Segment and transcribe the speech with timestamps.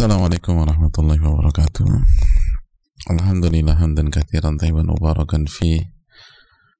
[0.00, 1.84] Assalamualaikum warahmatullahi wabarakatuh.
[3.12, 4.88] Alhamdulillah hamdan katsiran tayyiban
[5.44, 5.92] fi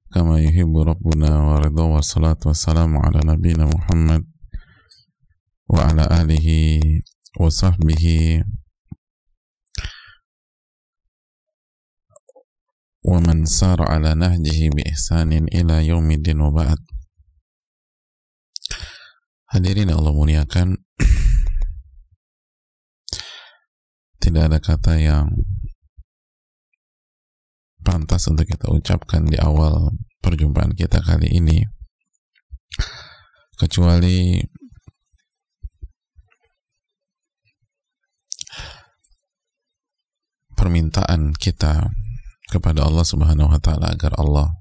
[0.08, 4.24] kama yuhibbu rabbuna wa salat wa salam wassalamu ala nabiyyina Muhammad
[5.68, 6.80] wa ala alihi
[7.36, 8.41] wa sahbihi
[13.05, 16.80] wa man sar ala nahjihi bi ihsanin ila yaumiddin wa ba'd.
[19.52, 20.80] Hadirin Allah muliakan
[24.20, 25.33] Tidak ada kata yang
[27.80, 31.65] pantas untuk kita ucapkan di awal perjumpaan kita kali ini.
[33.56, 34.41] Kecuali
[40.56, 41.89] permintaan kita
[42.52, 44.52] kepada Allah Subhanahu wa taala agar Allah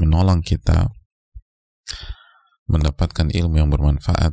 [0.00, 0.88] menolong kita
[2.64, 4.32] mendapatkan ilmu yang bermanfaat,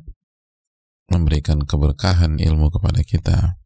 [1.11, 3.60] memberikan keberkahan ilmu kepada kita,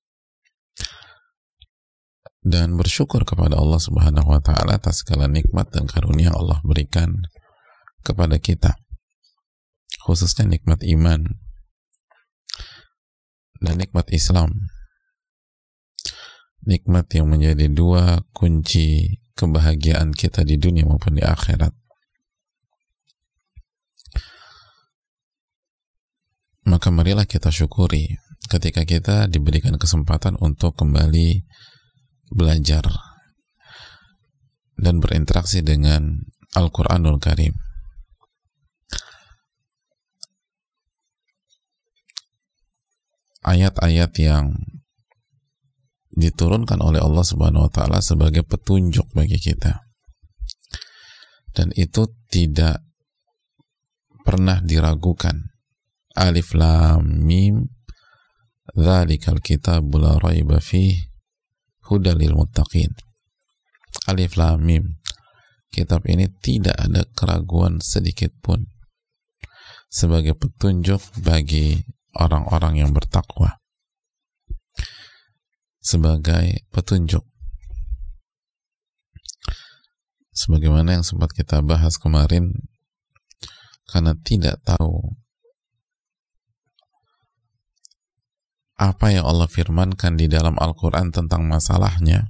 [2.45, 7.25] dan bersyukur kepada Allah Subhanahu wa Ta'ala atas segala nikmat dan karunia Allah berikan
[8.05, 8.77] kepada kita,
[10.05, 11.25] khususnya nikmat iman
[13.65, 14.69] dan nikmat Islam,
[16.61, 21.73] nikmat yang menjadi dua kunci kebahagiaan kita di dunia maupun di akhirat.
[26.65, 28.17] maka marilah kita syukuri
[28.49, 31.45] ketika kita diberikan kesempatan untuk kembali
[32.35, 32.83] belajar
[34.75, 36.19] dan berinteraksi dengan
[36.51, 37.55] Al-Quranul Karim.
[43.45, 44.57] Ayat-ayat yang
[46.11, 49.85] diturunkan oleh Allah Subhanahu wa taala sebagai petunjuk bagi kita.
[51.55, 52.83] Dan itu tidak
[54.27, 55.55] pernah diragukan
[56.17, 57.63] Alif Lam Mim
[58.75, 61.14] Dzalikal kitabu la raiba fih
[61.87, 62.91] hudalil muttaqin.
[64.09, 64.85] Alif Lam Mim.
[65.71, 68.63] Kitab ini tidak ada keraguan sedikit pun
[69.91, 71.83] sebagai petunjuk bagi
[72.15, 73.59] orang-orang yang bertakwa.
[75.83, 77.23] Sebagai petunjuk.
[80.35, 82.51] Sebagaimana yang sempat kita bahas kemarin
[83.87, 85.15] karena tidak tahu
[88.75, 92.27] apa yang Allah firmankan di dalam Al-Quran tentang masalahnya,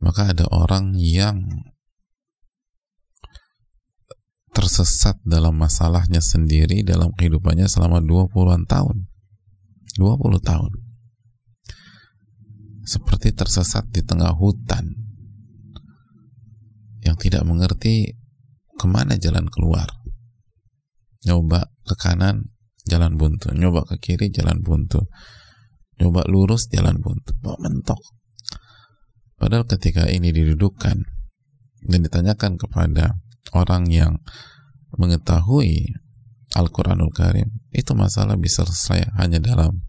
[0.00, 1.44] maka ada orang yang
[4.50, 9.08] tersesat dalam masalahnya sendiri dalam kehidupannya selama 20-an tahun.
[9.96, 10.72] 20 tahun.
[12.84, 14.90] Seperti tersesat di tengah hutan
[17.04, 18.18] yang tidak mengerti
[18.76, 19.88] ke mana jalan keluar.
[21.24, 22.48] Nyoba ke kanan,
[22.88, 23.52] jalan buntu.
[23.52, 25.04] Nyoba ke kiri jalan buntu.
[26.00, 27.36] Nyoba lurus jalan buntu.
[27.44, 28.00] Mau mentok.
[29.40, 30.96] Padahal ketika ini didudukkan
[31.88, 33.16] dan ditanyakan kepada
[33.56, 34.20] orang yang
[35.00, 35.96] mengetahui
[36.52, 39.86] Al-Quranul Karim itu masalah bisa selesai hanya dalam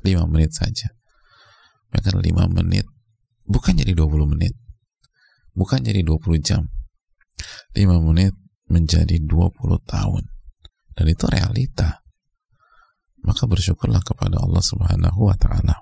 [0.00, 0.94] 5 menit saja.
[1.90, 2.86] Bahkan 5 menit
[3.44, 4.54] bukan jadi 20 menit.
[5.52, 6.70] Bukan jadi 20 jam.
[7.76, 8.32] 5 menit
[8.70, 9.52] menjadi 20
[9.84, 10.22] tahun.
[10.94, 12.03] Dan itu realita
[13.24, 15.80] maka bersyukurlah kepada Allah Subhanahu wa taala.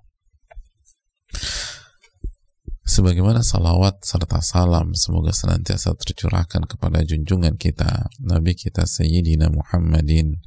[2.82, 10.42] Sebagaimana salawat serta salam semoga senantiasa tercurahkan kepada junjungan kita Nabi kita Sayyidina Muhammadin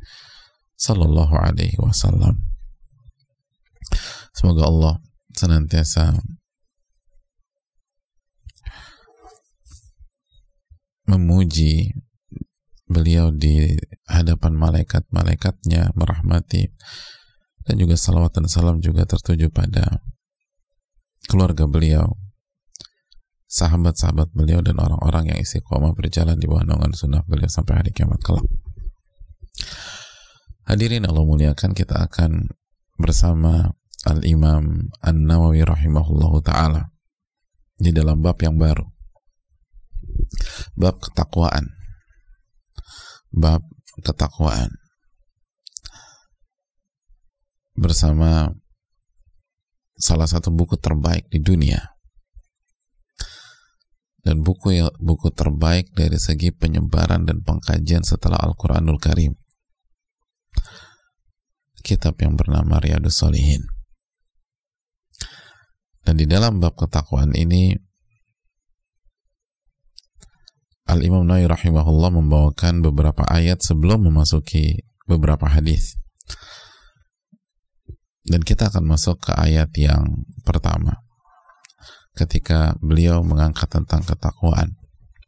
[0.76, 2.44] Sallallahu Alaihi Wasallam.
[4.36, 4.94] Semoga Allah
[5.32, 6.20] senantiasa
[11.08, 11.96] memuji
[12.86, 13.74] beliau di
[14.06, 16.70] hadapan malaikat-malaikatnya merahmati.
[17.66, 20.06] Dan juga salawat dan salam juga tertuju pada
[21.26, 22.14] keluarga beliau
[23.50, 28.20] sahabat-sahabat beliau dan orang-orang yang istiqomah berjalan di bawah naungan sunnah beliau sampai hari kiamat
[28.22, 28.46] kelak.
[30.66, 32.52] Hadirin Allah muliakan kita akan
[32.98, 33.74] bersama
[34.06, 36.90] Al-Imam An-Nawawi rahimahullahu ta'ala
[37.78, 38.86] di dalam bab yang baru.
[40.74, 41.75] Bab ketakwaan
[43.36, 43.60] bab
[44.00, 44.72] ketakwaan.
[47.76, 48.56] Bersama
[50.00, 51.92] salah satu buku terbaik di dunia.
[54.24, 59.38] Dan buku yang buku terbaik dari segi penyebaran dan pengkajian setelah Al-Quranul Karim.
[61.86, 63.76] Kitab yang bernama Riyadus Solihin
[66.06, 67.74] dan di dalam bab ketakwaan ini
[70.86, 75.98] Al-Imam Nawawi rahimahullah membawakan beberapa ayat sebelum memasuki beberapa hadis.
[78.22, 81.02] Dan kita akan masuk ke ayat yang pertama.
[82.14, 84.78] Ketika beliau mengangkat tentang ketakwaan.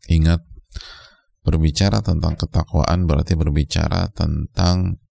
[0.07, 0.45] Ingat
[1.41, 5.01] berbicara tentang ketakwaan berarti berbicara tentang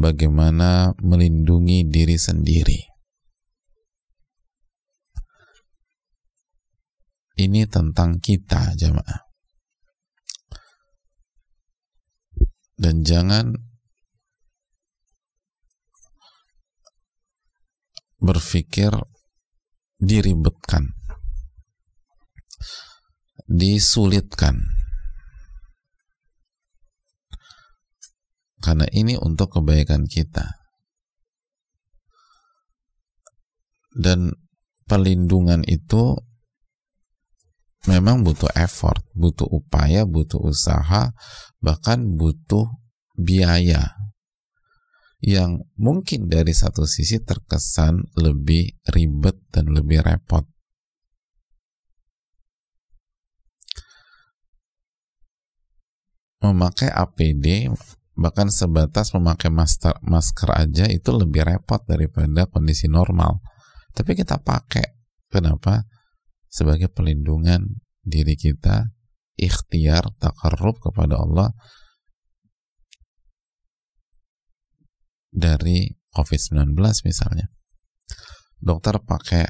[0.00, 2.80] bagaimana melindungi diri sendiri.
[7.36, 9.31] Ini tentang kita jamaah
[12.76, 13.58] dan jangan
[18.22, 18.94] berpikir
[19.98, 20.94] diribetkan,
[23.50, 24.62] disulitkan.
[28.62, 30.62] Karena ini untuk kebaikan kita.
[33.90, 34.30] Dan
[34.86, 36.14] pelindungan itu
[37.90, 41.10] memang butuh effort, butuh upaya, butuh usaha,
[41.58, 42.70] bahkan butuh
[43.18, 43.98] biaya
[45.22, 50.42] yang mungkin dari satu sisi terkesan lebih ribet dan lebih repot.
[56.42, 57.70] Memakai APD
[58.18, 63.38] bahkan sebatas memakai masker, masker aja itu lebih repot daripada kondisi normal.
[63.94, 64.98] Tapi kita pakai.
[65.30, 65.86] Kenapa?
[66.52, 68.92] Sebagai pelindungan diri kita,
[69.40, 71.48] ikhtiar, takarrub kepada Allah
[75.32, 76.76] dari COVID-19
[77.08, 77.48] misalnya.
[78.60, 79.48] Dokter pakai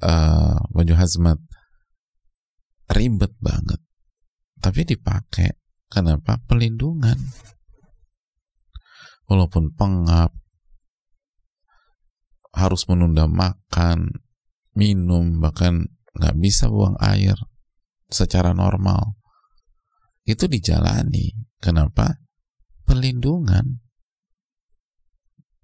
[0.00, 1.36] uh, baju hazmat
[2.96, 3.78] ribet banget.
[4.56, 5.52] Tapi dipakai
[5.92, 6.40] kenapa?
[6.48, 7.20] Pelindungan.
[9.28, 10.32] Walaupun pengap,
[12.52, 14.12] harus menunda makan,
[14.76, 17.36] minum, bahkan nggak bisa buang air
[18.08, 19.16] secara normal.
[20.22, 21.34] Itu dijalani.
[21.62, 22.18] Kenapa?
[22.82, 23.82] Pelindungan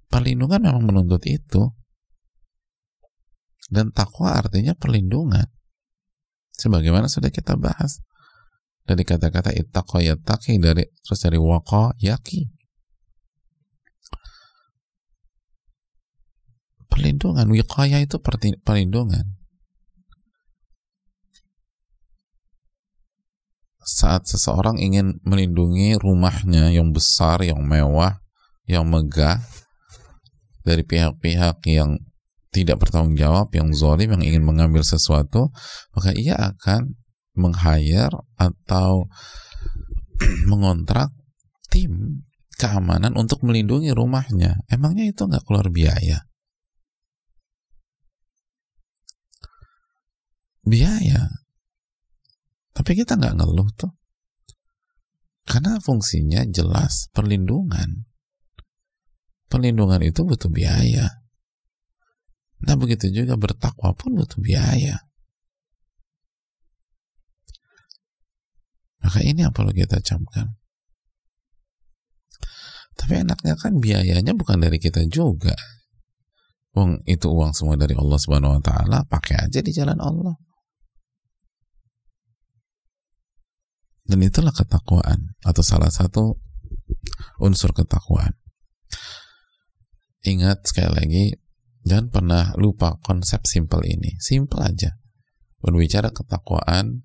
[0.08, 1.68] perlindungan memang menuntut itu
[3.68, 5.44] dan takwa artinya perlindungan
[6.56, 8.00] sebagaimana sudah kita bahas
[8.88, 12.48] dari kata-kata ittaqo yattaqi dari terus dari waqa yaki
[16.98, 18.18] perlindungan wiqaya itu
[18.66, 19.38] perlindungan
[23.88, 28.20] saat seseorang ingin melindungi rumahnya yang besar, yang mewah,
[28.68, 29.40] yang megah,
[30.60, 31.96] dari pihak-pihak yang
[32.52, 35.48] tidak bertanggung jawab, yang zolim, yang ingin mengambil sesuatu,
[35.96, 37.00] maka ia akan
[37.32, 39.08] meng-hire atau
[40.52, 41.08] mengontrak
[41.72, 42.24] tim
[42.60, 44.60] keamanan untuk melindungi rumahnya.
[44.68, 46.27] Emangnya itu nggak keluar biaya?
[50.68, 51.48] Biaya.
[52.76, 53.90] Tapi kita nggak ngeluh tuh.
[55.48, 58.04] Karena fungsinya jelas perlindungan.
[59.48, 61.24] Perlindungan itu butuh biaya.
[62.68, 65.08] Nah begitu juga bertakwa pun butuh biaya.
[69.00, 70.58] Maka ini yang perlu kita camkan.
[72.98, 75.56] Tapi enaknya kan biayanya bukan dari kita juga.
[76.76, 80.36] Uang itu uang semua dari Allah Subhanahu wa taala, pakai aja di jalan Allah.
[84.08, 86.40] Dan itulah ketakwaan atau salah satu
[87.44, 88.32] unsur ketakwaan.
[90.24, 91.24] Ingat sekali lagi,
[91.84, 94.16] jangan pernah lupa konsep simple ini.
[94.16, 94.96] Simple aja.
[95.60, 97.04] Berbicara ketakwaan,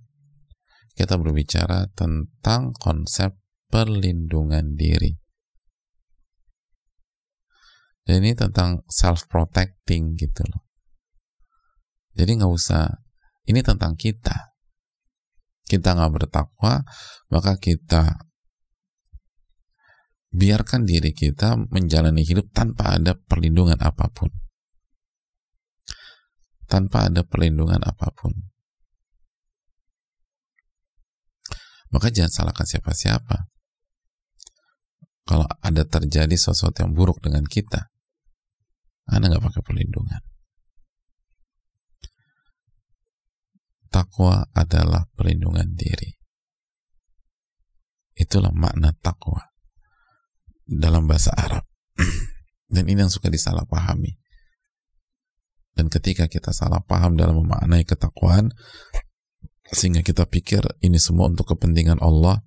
[0.96, 3.36] kita berbicara tentang konsep
[3.68, 5.20] perlindungan diri.
[8.04, 10.68] Dan ini tentang self-protecting gitu loh.
[12.14, 12.88] Jadi nggak usah,
[13.50, 14.53] ini tentang kita.
[15.64, 16.84] Kita nggak bertakwa,
[17.32, 18.20] maka kita
[20.34, 24.34] biarkan diri kita menjalani hidup tanpa ada perlindungan apa pun.
[26.66, 28.34] Tanpa ada perlindungan apa pun.
[31.94, 33.54] Maka jangan salahkan siapa-siapa.
[35.24, 37.94] Kalau ada terjadi sesuatu yang buruk dengan kita,
[39.08, 40.33] Anda nggak pakai perlindungan.
[43.94, 46.10] Takwa adalah perlindungan diri.
[48.18, 49.54] Itulah makna takwa
[50.66, 51.62] dalam bahasa Arab.
[52.74, 54.18] Dan ini yang suka disalahpahami.
[55.78, 58.50] Dan ketika kita salah paham dalam memaknai ketakwaan,
[59.70, 62.42] sehingga kita pikir ini semua untuk kepentingan Allah,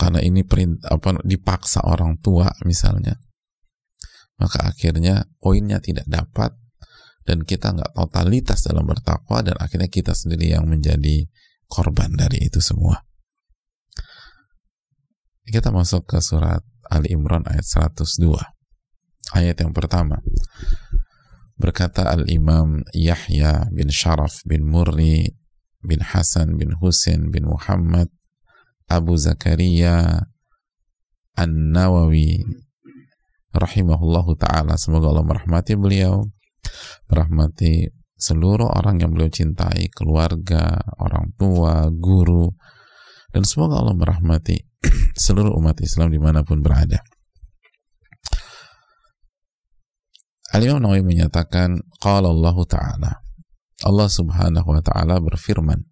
[0.00, 3.20] karena ini perint, apa, dipaksa orang tua misalnya,
[4.40, 6.56] maka akhirnya poinnya tidak dapat
[7.24, 11.24] dan kita nggak totalitas dalam bertakwa dan akhirnya kita sendiri yang menjadi
[11.68, 13.04] korban dari itu semua.
[15.44, 18.36] Kita masuk ke surat Ali Imran ayat 102.
[19.32, 20.20] ayat yang pertama
[21.56, 25.32] berkata al-imam Yahya bin Sharaf bin Murri
[25.80, 28.12] bin Hasan bin Husain bin Muhammad
[28.84, 30.28] Abu Zakaria
[31.40, 32.44] An-Nawawi
[33.54, 36.28] rahimahullahu taala semoga Allah merahmati beliau
[37.10, 42.48] merahmati seluruh orang yang beliau cintai keluarga, orang tua, guru
[43.34, 44.56] dan semoga Allah merahmati
[45.24, 47.02] seluruh umat Islam di mana pun berada.
[50.54, 53.12] Al-Imam Nawawi menyatakan qala Allah taala.
[53.82, 55.82] Allah Subhanahu wa taala berfirman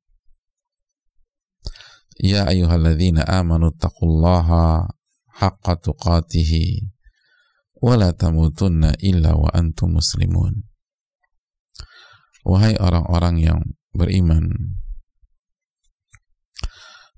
[2.23, 4.87] Ya ayyuhalladzina amanu taqullaha
[5.35, 6.87] haqqa tuqatih
[7.83, 10.63] wa la tamutunna illa wa antum muslimun
[12.43, 13.61] Wahai orang-orang yang
[13.95, 14.75] beriman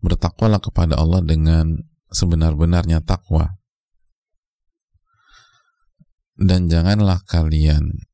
[0.04, 1.80] bertakwalah kepada Allah dengan
[2.12, 3.56] sebenar-benarnya takwa
[6.36, 8.04] dan janganlah kalian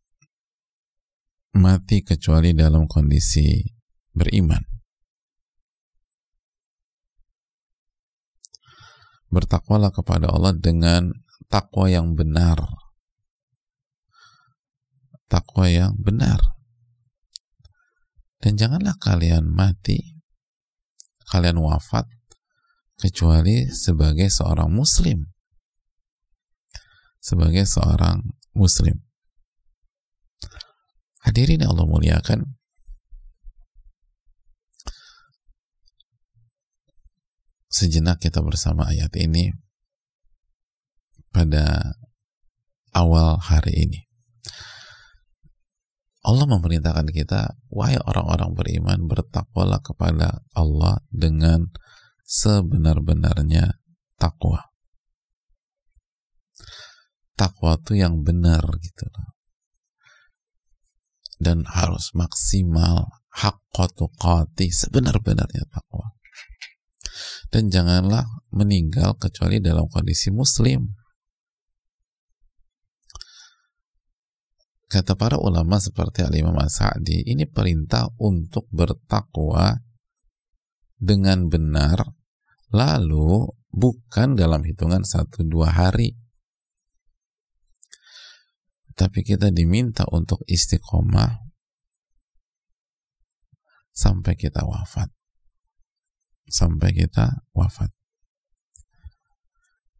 [1.57, 3.59] mati kecuali dalam kondisi
[4.15, 4.63] beriman.
[9.31, 11.11] Bertakwalah kepada Allah dengan
[11.51, 12.63] takwa yang benar.
[15.27, 16.39] Takwa yang benar.
[18.41, 20.17] Dan janganlah kalian mati,
[21.29, 22.09] kalian wafat,
[22.97, 25.29] kecuali sebagai seorang muslim
[27.21, 28.25] sebagai seorang
[28.57, 29.05] muslim.
[31.21, 32.57] Hadirin Allah muliakan,
[37.69, 39.53] sejenak kita bersama ayat ini
[41.31, 41.95] pada
[42.95, 44.01] awal hari ini.
[46.21, 51.73] Allah memerintahkan kita, wahai orang-orang beriman, bertakwalah kepada Allah dengan
[52.29, 53.81] sebenar-benarnya
[54.21, 54.71] takwa
[57.41, 59.09] takwa itu yang benar gitu.
[61.41, 66.13] Dan harus maksimal haqqatuqati sebenar-benarnya takwa.
[67.49, 71.00] Dan janganlah meninggal kecuali dalam kondisi muslim.
[74.91, 79.79] Kata para ulama seperti Al-Imam Sa'di, ini perintah untuk bertakwa
[80.99, 82.11] dengan benar,
[82.75, 86.19] lalu bukan dalam hitungan satu dua hari,
[88.99, 91.39] tapi kita diminta untuk istiqomah
[93.95, 95.15] sampai kita wafat.
[96.51, 97.95] Sampai kita wafat.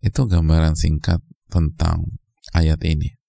[0.03, 2.19] Itu gambaran singkat tentang
[2.51, 3.20] ayat ini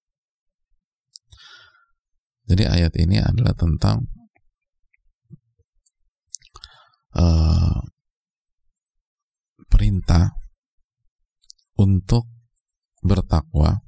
[2.50, 4.10] jadi ayat ini adalah tentang
[7.16, 7.80] uh,
[9.72, 10.36] perintah
[11.80, 12.28] untuk
[13.02, 13.82] bertakwa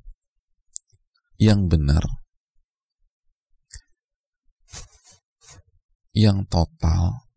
[1.38, 2.02] yang benar,
[6.16, 7.28] yang total,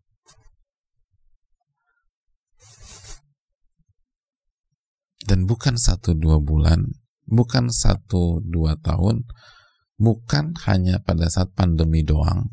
[5.27, 6.87] dan bukan satu dua bulan,
[7.27, 9.27] bukan satu dua tahun,
[9.97, 12.53] bukan hanya pada saat pandemi doang,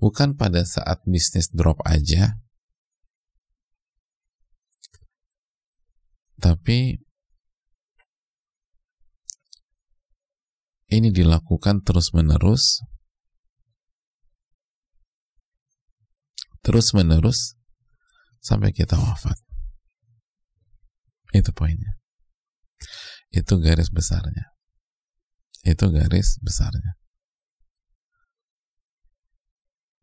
[0.00, 2.36] bukan pada saat bisnis drop aja,
[6.40, 7.00] tapi
[10.86, 12.86] ini dilakukan terus-menerus
[16.66, 17.54] terus-menerus
[18.42, 19.38] sampai kita wafat.
[21.30, 21.94] Itu poinnya.
[23.30, 24.55] Itu garis besarnya.
[25.66, 26.94] Itu garis besarnya.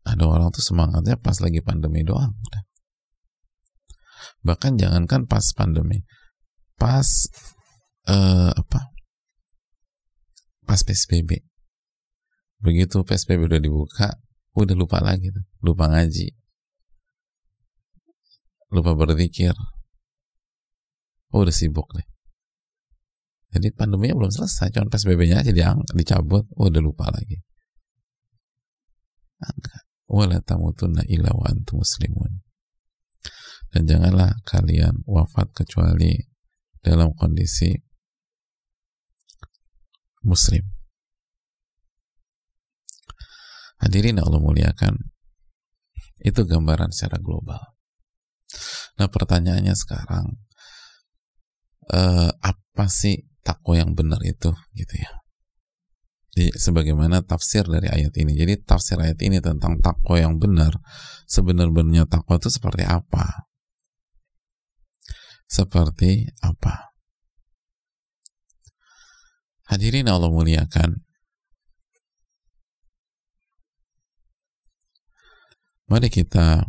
[0.04, 2.36] Ada orang tuh semangatnya pas lagi pandemi doang.
[4.44, 6.04] Bahkan jangankan pas pandemi,
[6.76, 7.08] pas
[8.12, 8.92] uh, apa?
[10.68, 11.40] Pas PSBB
[12.64, 14.08] begitu PSBB udah dibuka
[14.56, 16.32] udah lupa lagi tuh lupa ngaji.
[18.72, 19.54] Lupa berzikir.
[21.30, 22.13] Oh, udah sibuk deh
[23.54, 27.38] jadi pandeminya belum selesai cuma PSBB-nya aja diang dicabut oh, udah lupa lagi
[30.10, 32.42] wala tamutunna illa wa antum muslimun
[33.74, 36.14] dan janganlah kalian wafat kecuali
[36.78, 37.74] dalam kondisi
[40.24, 40.64] muslim.
[43.82, 44.96] Hadirin Allah muliakan,
[46.24, 47.60] itu gambaran secara global.
[48.96, 50.38] Nah pertanyaannya sekarang,
[51.92, 55.12] eh, apa sih takwa yang benar itu, gitu ya?
[56.34, 58.34] Jadi, sebagaimana tafsir dari ayat ini.
[58.34, 60.74] Jadi tafsir ayat ini tentang takwa yang benar,
[61.30, 63.46] sebenarnya takwa itu seperti apa?
[65.46, 66.90] Seperti apa?
[69.70, 71.06] Hadirin Allah muliakan.
[75.86, 76.66] Mari kita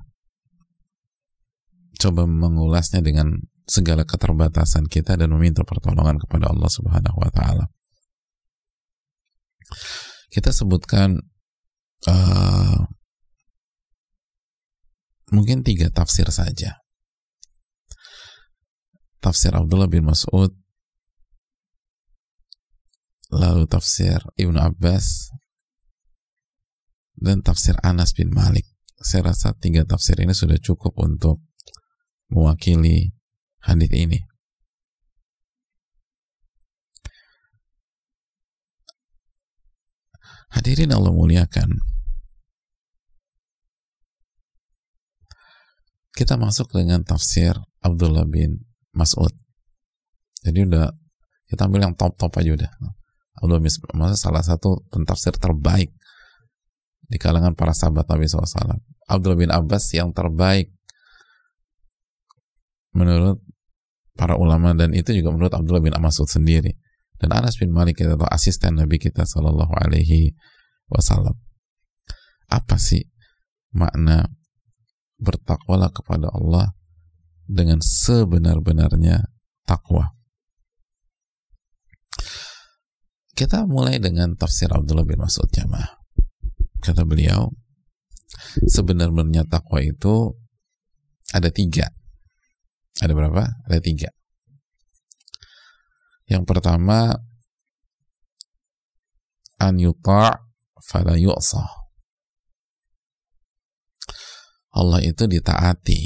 [1.98, 7.66] coba mengulasnya dengan segala keterbatasan kita dan meminta pertolongan kepada Allah Subhanahu wa taala.
[10.30, 11.18] Kita sebutkan
[12.06, 12.80] uh,
[15.34, 16.78] mungkin tiga tafsir saja.
[19.18, 20.54] Tafsir Abdullah bin Mas'ud,
[23.34, 25.34] lalu tafsir Ibnu Abbas,
[27.18, 28.70] dan tafsir Anas bin Malik.
[29.02, 31.42] Saya rasa tiga tafsir ini sudah cukup untuk
[32.30, 33.15] mewakili
[33.66, 34.20] hadis ini.
[40.54, 41.68] Hadirin Allah muliakan.
[46.16, 47.52] Kita masuk dengan tafsir
[47.84, 48.64] Abdullah bin
[48.96, 49.36] Mas'ud.
[50.40, 50.88] Jadi udah
[51.52, 52.72] kita ambil yang top-top aja udah.
[53.44, 55.92] Abdullah bin Mas'ud salah satu pentafsir terbaik
[57.06, 58.80] di kalangan para sahabat Nabi SAW.
[59.12, 60.72] Abdullah bin Abbas yang terbaik
[62.96, 63.44] menurut
[64.16, 66.80] para ulama dan itu juga menurut Abdullah bin Mas'ud sendiri
[67.20, 70.36] dan Anas bin Malik itu asisten Nabi kita Shallallahu Alaihi
[70.92, 71.36] Wasallam.
[72.52, 73.04] Apa sih
[73.76, 74.28] makna
[75.20, 76.76] bertakwalah kepada Allah
[77.48, 79.32] dengan sebenar-benarnya
[79.64, 80.12] takwa?
[83.36, 86.00] Kita mulai dengan tafsir Abdullah bin Mas'ud jamaah.
[86.80, 87.52] Kata beliau,
[88.64, 90.32] sebenarnya takwa itu
[91.36, 91.95] ada tiga
[93.04, 93.44] ada berapa?
[93.68, 94.10] Ada tiga.
[96.26, 97.12] Yang pertama,
[99.60, 100.42] an yuta'
[100.82, 101.86] fala yu'sah.
[104.76, 106.02] Allah itu ditaati.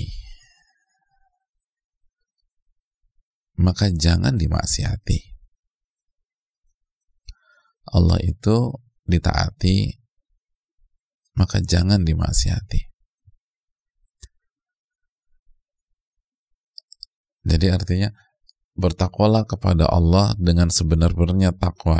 [3.60, 5.20] Maka jangan dimaksiati.
[7.90, 8.70] Allah itu
[9.10, 9.98] ditaati,
[11.36, 12.89] maka jangan dimaksiati.
[17.44, 18.10] Jadi artinya
[18.80, 22.00] bertakwalah kepada Allah dengan sebenar-benarnya takwa.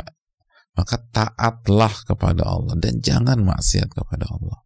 [0.72, 4.64] Maka taatlah kepada Allah dan jangan maksiat kepada Allah.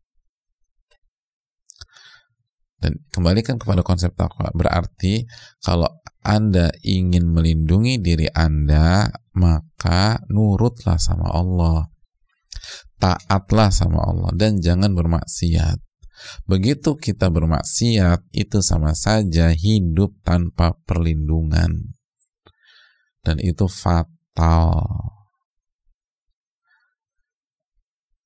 [2.79, 4.53] Dan kembalikan kepada konsep takwa.
[4.53, 5.25] Berarti
[5.65, 5.89] kalau
[6.21, 11.89] Anda ingin melindungi diri Anda, maka nurutlah sama Allah.
[13.01, 15.81] Taatlah sama Allah dan jangan bermaksiat.
[16.46, 21.94] Begitu kita bermaksiat, itu sama saja hidup tanpa perlindungan.
[23.24, 24.85] Dan itu fatal.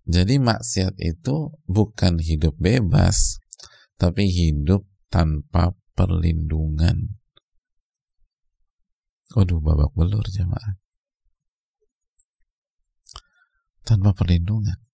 [0.08, 3.36] Jadi maksiat itu bukan hidup bebas,
[4.00, 7.20] tapi hidup tanpa perlindungan.
[9.36, 10.80] Waduh, babak belur jamaah.
[13.84, 14.87] Tanpa perlindungan.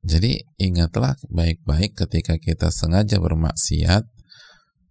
[0.00, 4.08] Jadi ingatlah baik-baik ketika kita sengaja bermaksiat,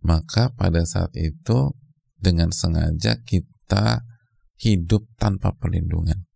[0.06, 1.74] maka pada saat itu
[2.13, 4.06] dengan sengaja kita
[4.62, 6.30] hidup tanpa perlindungan.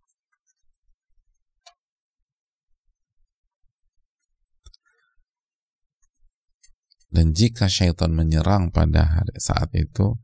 [7.14, 10.18] Dan jika syaitan menyerang pada hari saat itu,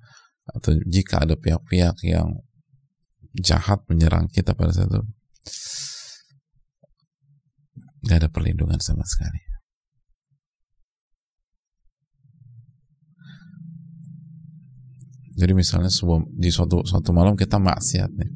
[0.51, 2.43] atau jika ada pihak-pihak yang
[3.39, 5.07] jahat menyerang kita pada saat itu,
[8.05, 9.41] nggak ada perlindungan sama sekali.
[15.41, 15.89] Jadi misalnya
[16.37, 18.31] di suatu suatu malam kita maksiat nih,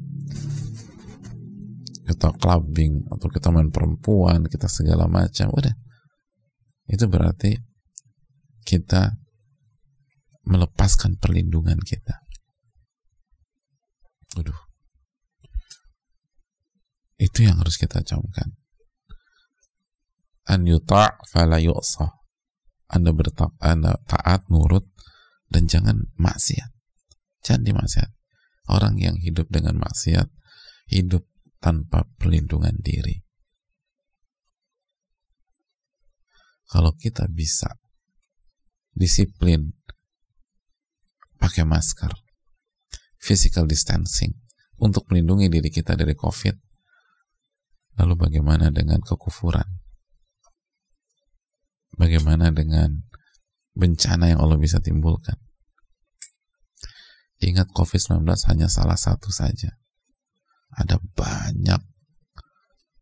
[2.09, 5.73] kita clubbing atau kita main perempuan, kita segala macam, udah
[6.89, 7.61] itu berarti
[8.65, 9.21] kita
[10.49, 12.25] melepaskan perlindungan kita.
[14.37, 14.61] Waduh.
[17.21, 18.64] Itu yang harus kita camkan
[20.45, 22.13] an yuta' fala yu'sah.
[22.85, 24.85] Anda bertak, Anda taat, nurut,
[25.49, 26.69] dan jangan maksiat.
[27.41, 28.09] Jangan dimaksiat.
[28.69, 30.29] Orang yang hidup dengan maksiat,
[30.89, 31.25] hidup
[31.61, 33.25] tanpa perlindungan diri.
[36.65, 37.77] Kalau kita bisa
[38.93, 39.73] disiplin,
[41.37, 42.09] pakai masker,
[43.21, 44.33] physical distancing,
[44.81, 46.55] untuk melindungi diri kita dari COVID,
[48.01, 49.84] lalu bagaimana dengan kekufuran?
[51.95, 53.03] Bagaimana dengan
[53.75, 55.35] bencana yang Allah bisa timbulkan.
[57.43, 59.75] Ingat COVID-19 hanya salah satu saja.
[60.75, 61.81] Ada banyak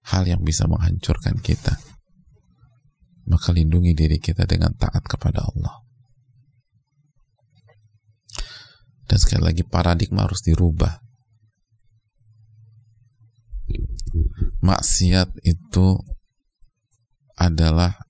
[0.09, 1.77] hal yang bisa menghancurkan kita.
[3.29, 5.83] Maka lindungi diri kita dengan taat kepada Allah.
[9.13, 11.03] dan sekali lagi paradigma harus dirubah
[14.63, 16.01] maksiat itu
[17.35, 18.02] adalah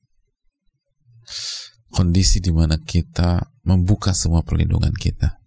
[1.94, 5.40] kondisi di mana kita membuka semua perlindungan kita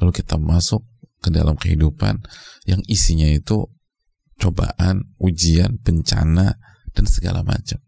[0.00, 0.82] lalu kita masuk
[1.22, 2.18] ke dalam kehidupan
[2.66, 3.70] yang isinya itu
[4.42, 6.58] cobaan, ujian, bencana,
[6.90, 7.78] dan segala macam.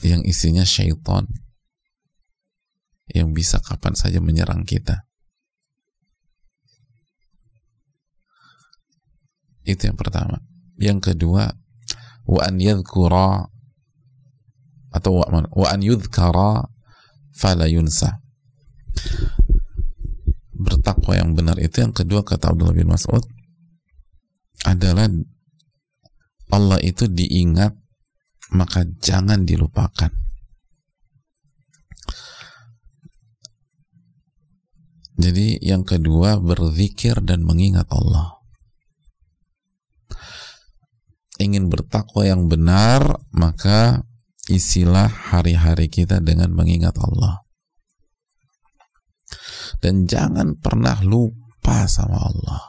[0.00, 1.28] Yang isinya syaitan
[3.12, 5.04] yang bisa kapan saja menyerang kita.
[9.68, 10.40] Itu yang pertama.
[10.80, 11.52] Yang kedua,
[12.28, 13.48] wa an yadhkura
[14.92, 15.24] atau wa
[17.32, 18.20] fala yunsa
[20.58, 23.22] bertakwa yang benar itu yang kedua kata Abdullah bin Mas'ud
[24.66, 25.06] adalah
[26.50, 27.76] Allah itu diingat
[28.52, 30.08] maka jangan dilupakan.
[35.18, 38.37] Jadi yang kedua berzikir dan mengingat Allah
[41.38, 44.02] ingin bertakwa yang benar maka
[44.50, 47.48] isilah hari-hari kita dengan mengingat Allah
[49.78, 52.62] dan jangan pernah lupa sama Allah.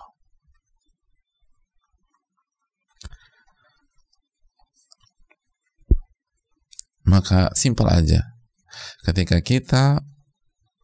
[7.09, 8.21] Maka simpel aja.
[9.01, 10.05] Ketika kita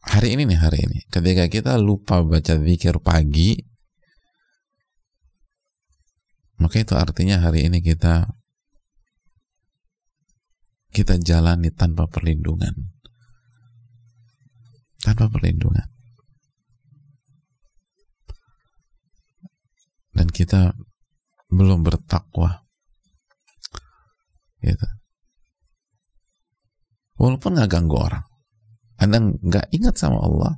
[0.02, 3.62] hari ini nih hari ini, ketika kita lupa baca zikir pagi,
[6.66, 8.26] maka itu artinya hari ini kita
[10.90, 12.74] kita jalani tanpa perlindungan.
[14.98, 15.96] Tanpa perlindungan.
[20.16, 20.72] dan kita
[21.52, 22.64] belum bertakwa
[24.64, 24.88] gitu
[27.20, 28.24] walaupun nggak ganggu orang
[28.96, 30.56] anda nggak ingat sama Allah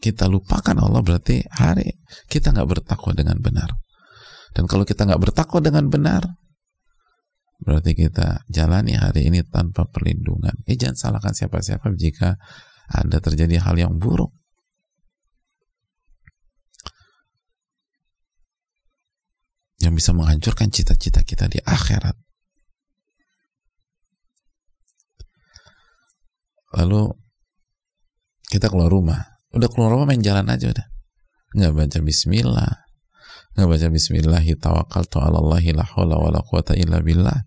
[0.00, 3.68] kita lupakan Allah berarti hari kita nggak bertakwa dengan benar
[4.56, 6.40] dan kalau kita nggak bertakwa dengan benar
[7.60, 10.64] berarti kita jalani hari ini tanpa perlindungan.
[10.64, 12.40] Eh jangan salahkan siapa-siapa jika
[12.88, 14.32] ada terjadi hal yang buruk.
[19.80, 22.16] Yang bisa menghancurkan cita-cita kita di akhirat.
[26.80, 27.12] Lalu
[28.46, 29.20] kita keluar rumah,
[29.54, 30.86] udah keluar rumah main jalan aja udah,
[31.58, 32.79] nggak baca Bismillah,
[33.60, 37.44] nggak baca Bismillah, tawakkaltu ala Allahi la wa la quwata illa billah.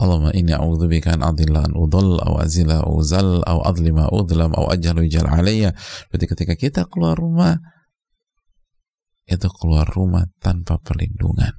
[0.00, 4.72] Allahumma inni a'udzubika an adilla an udhall aw azila aw zal aw adlima udlam aw
[4.72, 5.76] ajhalu jal alayya.
[6.08, 7.60] Berarti ketika kita keluar rumah
[9.28, 11.52] itu keluar rumah tanpa perlindungan.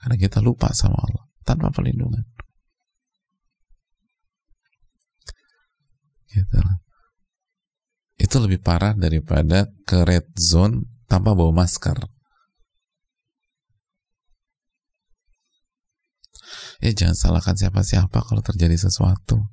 [0.00, 2.24] Karena kita lupa sama Allah tanpa perlindungan.
[6.32, 6.87] Gitu.
[8.28, 11.96] Itu lebih parah daripada ke red zone tanpa bawa masker.
[16.84, 19.48] Ya jangan salahkan siapa-siapa kalau terjadi sesuatu.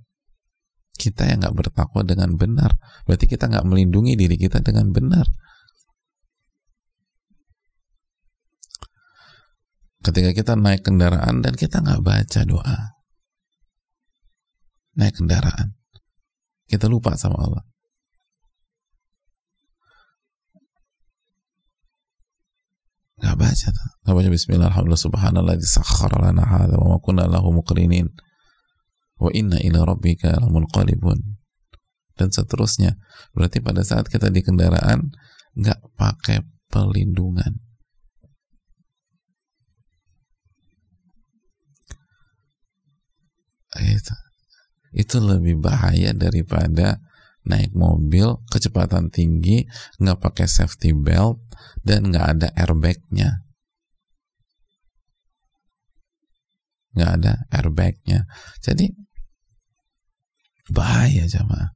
[0.99, 2.75] Kita yang nggak bertakwa dengan benar.
[3.07, 5.23] Berarti kita nggak melindungi diri kita dengan benar.
[10.03, 12.95] Ketika kita naik kendaraan dan kita nggak baca doa
[14.95, 15.75] naik kendaraan
[16.71, 17.63] kita lupa sama Allah
[23.19, 23.89] nggak baca tuh.
[24.04, 28.12] Nggak baca Bismillah Alhamdulillah Subhanallah disakhara lana hadha wa ma kunna lahu muqrinin.
[29.15, 31.39] Wa inna ila rabbika lamunqalibun
[32.19, 32.99] dan seterusnya.
[33.32, 35.15] Berarti pada saat kita di kendaraan
[35.56, 37.63] nggak pakai pelindungan.
[43.75, 44.15] Itu.
[44.95, 47.04] Itu lebih bahaya daripada
[47.45, 49.69] naik mobil kecepatan tinggi
[50.01, 51.44] nggak pakai safety belt
[51.86, 53.45] dan nggak ada airbagnya.
[56.95, 58.19] Nggak ada airbagnya.
[58.63, 58.89] Jadi
[60.71, 61.75] bahaya jamaah.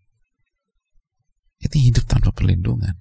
[1.60, 2.96] Ini hidup tanpa perlindungan.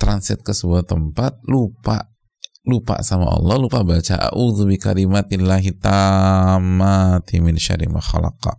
[0.00, 2.10] Transit ke sebuah tempat lupa
[2.62, 8.54] lupa sama Allah lupa baca a'udzu bi kalimatillahi tammati min syarri ma khalaqa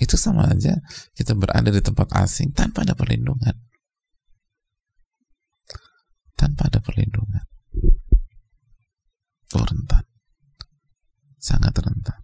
[0.00, 0.80] itu sama aja
[1.12, 3.54] kita berada di tempat asing tanpa ada perlindungan
[6.40, 7.44] tanpa ada perlindungan.
[9.60, 10.08] Oh rentan.
[11.36, 12.20] Sangat rentan.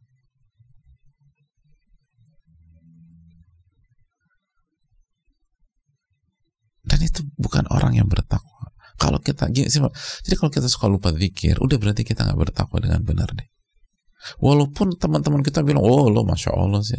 [6.87, 8.73] Dan itu bukan orang yang bertakwa.
[8.97, 13.05] Kalau kita gini jadi kalau kita suka lupa zikir udah berarti kita nggak bertakwa dengan
[13.05, 13.45] benar deh
[14.41, 16.97] walaupun teman-teman kita bilang oh lo masya Allah sih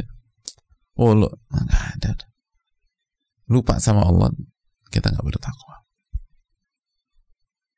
[0.98, 2.12] oh lo nggak ada
[3.48, 4.32] lupa sama Allah
[4.92, 5.76] kita nggak bertakwa.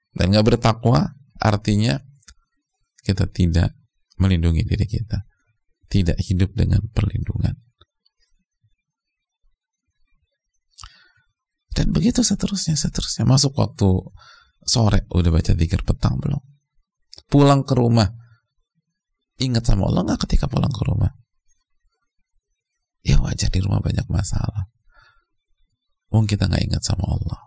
[0.09, 2.01] Dan nggak bertakwa artinya
[3.05, 3.77] kita tidak
[4.19, 5.29] melindungi diri kita
[5.89, 7.57] tidak hidup dengan perlindungan.
[11.73, 13.25] Dan begitu seterusnya seterusnya.
[13.25, 13.89] Masuk waktu
[14.65, 16.41] sore udah baca zikir petang belum?
[17.29, 18.09] Pulang ke rumah
[19.39, 21.09] ingat sama Allah nggak ketika pulang ke rumah
[23.03, 24.67] ya wajar di rumah banyak masalah.
[26.09, 27.39] Wong kita nggak ingat sama Allah.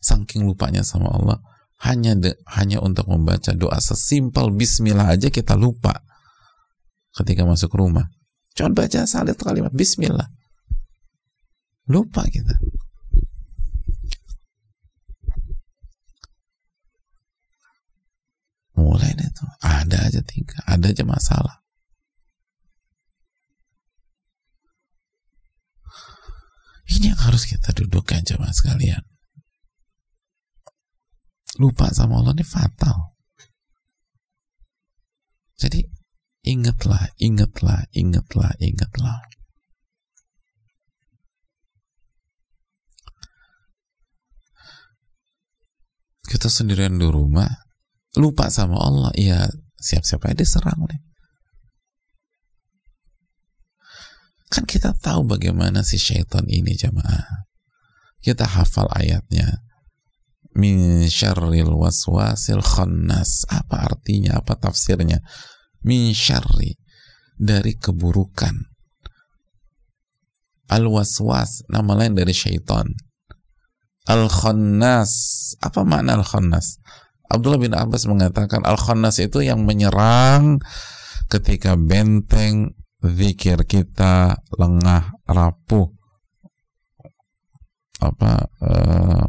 [0.00, 1.38] Saking lupanya sama Allah
[1.84, 6.00] hanya de, hanya untuk membaca doa sesimpel Bismillah aja kita lupa
[7.20, 8.08] ketika masuk rumah.
[8.56, 10.28] Cuma baca salit kalimat Bismillah.
[11.90, 12.54] Lupa kita.
[18.78, 19.50] Mulai deh tuh.
[19.60, 21.59] Ada aja tingkah ada aja masalah
[26.90, 29.02] ini yang harus kita dudukkan jemaah sekalian.
[31.62, 33.14] Lupa sama Allah ini fatal.
[35.60, 35.84] Jadi
[36.46, 39.18] ingatlah ingatlah ingatlah ingatlah.
[46.30, 47.50] Kita sendirian di rumah
[48.18, 51.09] lupa sama Allah ya siap-siap aja diserang nih
[54.50, 57.46] kan kita tahu bagaimana si syaitan ini jamaah.
[58.20, 59.62] Kita hafal ayatnya.
[60.58, 63.46] Min syarril waswasil khannas.
[63.46, 64.42] Apa artinya?
[64.42, 65.22] Apa tafsirnya?
[65.86, 66.74] Min syarri.
[67.38, 68.52] Dari keburukan.
[70.68, 71.64] Al waswas.
[71.70, 72.90] Nama lain dari syaitan.
[74.10, 75.12] Al-Khannas.
[75.62, 76.82] Apa makna Al-Khannas?
[77.30, 80.58] Abdullah bin Abbas mengatakan Al-Khannas itu yang menyerang
[81.30, 85.88] ketika benteng zikir kita lengah rapuh.
[88.00, 88.32] Apa
[88.64, 89.28] uh,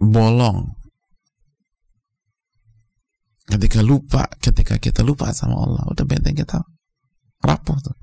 [0.00, 0.76] bolong.
[3.44, 6.64] Ketika lupa ketika kita lupa sama Allah udah benteng kita
[7.44, 7.96] rapuh tuh.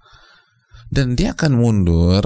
[0.91, 2.21] Dan dia akan mundur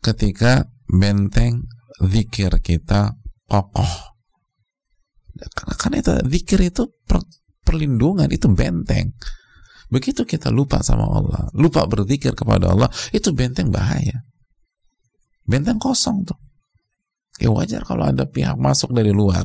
[0.00, 1.68] ketika benteng
[2.00, 4.12] zikir kita kokoh.
[5.56, 7.18] Karena, itu zikir itu per,
[7.66, 9.10] perlindungan itu benteng
[9.92, 14.24] begitu kita lupa sama Allah lupa berzikir kepada Allah itu benteng bahaya.
[15.44, 16.38] Benteng kosong tuh.
[17.36, 19.44] Ya wajar kalau ada pihak masuk dari luar.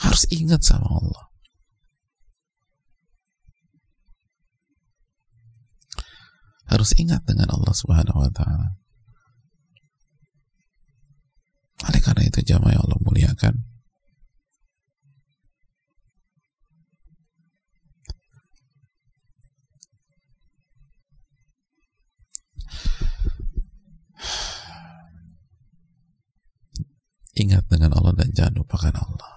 [0.00, 1.24] Harus ingat sama Allah.
[6.70, 8.78] Harus ingat dengan Allah Subhanahu wa taala.
[11.90, 13.54] Oleh karena itu jamaah yang Allah muliakan,
[27.40, 29.32] ingat dengan Allah dan jangan lupakan Allah.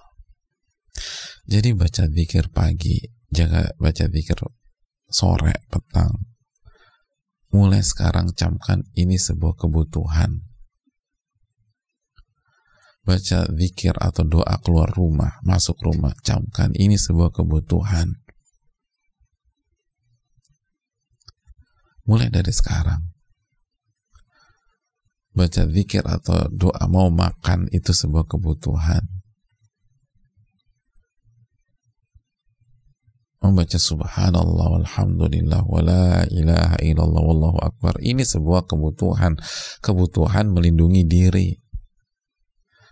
[1.48, 3.00] Jadi baca zikir pagi,
[3.32, 4.38] jaga baca zikir
[5.08, 6.28] sore, petang.
[7.54, 10.54] Mulai sekarang camkan ini sebuah kebutuhan
[13.04, 18.16] baca zikir atau doa keluar rumah, masuk rumah, camkan ini sebuah kebutuhan.
[22.08, 23.13] Mulai dari sekarang.
[25.34, 29.02] Baca zikir atau doa mau makan itu sebuah kebutuhan.
[33.42, 37.98] Membaca subhanallah walhamdulillah wala ilaha illallah wallahu akbar.
[38.00, 39.36] Ini sebuah kebutuhan.
[39.84, 41.64] Kebutuhan melindungi diri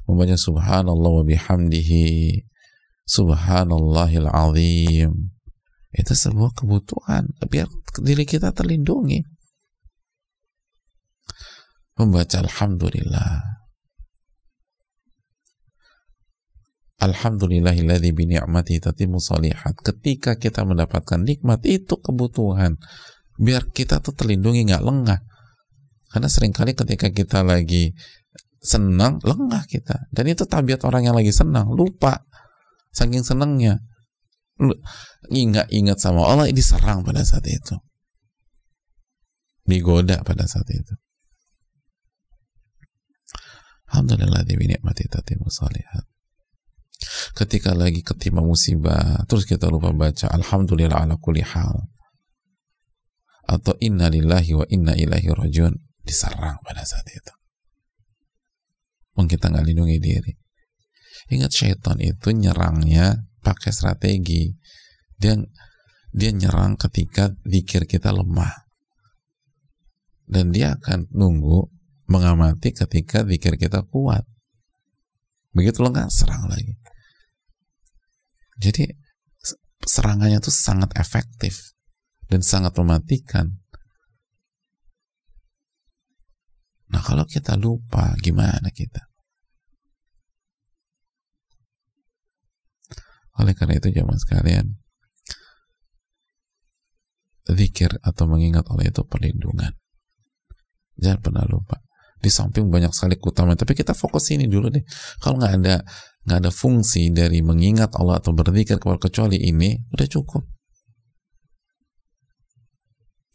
[0.07, 2.43] membaca subhanallah wa bihamdihi
[3.07, 5.31] subhanallahil azim
[5.93, 7.69] itu sebuah kebutuhan biar
[8.01, 9.23] diri kita terlindungi
[12.03, 13.53] membaca alhamdulillah
[17.03, 19.75] Alhamdulillahilladzi bi ni'mati tatimmu salihat.
[19.75, 22.79] Ketika kita mendapatkan nikmat itu kebutuhan.
[23.43, 25.19] Biar kita tuh terlindungi nggak lengah.
[26.15, 27.91] Karena sering kali ketika kita lagi
[28.63, 32.23] senang lengah kita dan itu tabiat orang yang lagi senang lupa
[32.95, 33.83] saking senangnya
[35.35, 37.75] ingat ingat sama Allah diserang pada saat itu
[39.67, 40.95] digoda pada saat itu
[43.93, 44.43] Alhamdulillah
[44.81, 46.09] mati tatimu salihat
[47.37, 51.93] ketika lagi ketimpa musibah terus kita lupa baca Alhamdulillah ala kulli hal
[53.45, 57.35] atau inna lillahi wa inna ilaihi rajiun diserang pada saat itu
[59.13, 60.33] Wong kita nggak lindungi diri.
[61.29, 64.57] Ingat syaitan itu nyerangnya pakai strategi.
[65.21, 65.37] Dia
[66.13, 68.69] dia nyerang ketika zikir kita lemah.
[70.25, 71.69] Dan dia akan nunggu
[72.13, 74.29] mengamati ketika zikir kita kuat.
[75.57, 76.77] Begitu lo nggak serang lagi.
[78.61, 78.85] Jadi
[79.83, 81.73] serangannya itu sangat efektif
[82.29, 83.59] dan sangat mematikan.
[86.93, 89.09] Nah kalau kita lupa, gimana kita?
[93.41, 94.67] Oleh karena itu zaman sekalian,
[97.49, 99.73] zikir atau mengingat Allah itu perlindungan.
[101.01, 101.81] Jangan pernah lupa.
[102.23, 104.87] Di samping banyak sekali keutamaan, tapi kita fokus ini dulu deh.
[105.19, 105.83] Kalau nggak ada
[106.23, 110.47] nggak ada fungsi dari mengingat Allah atau berzikir kecuali ini, udah cukup.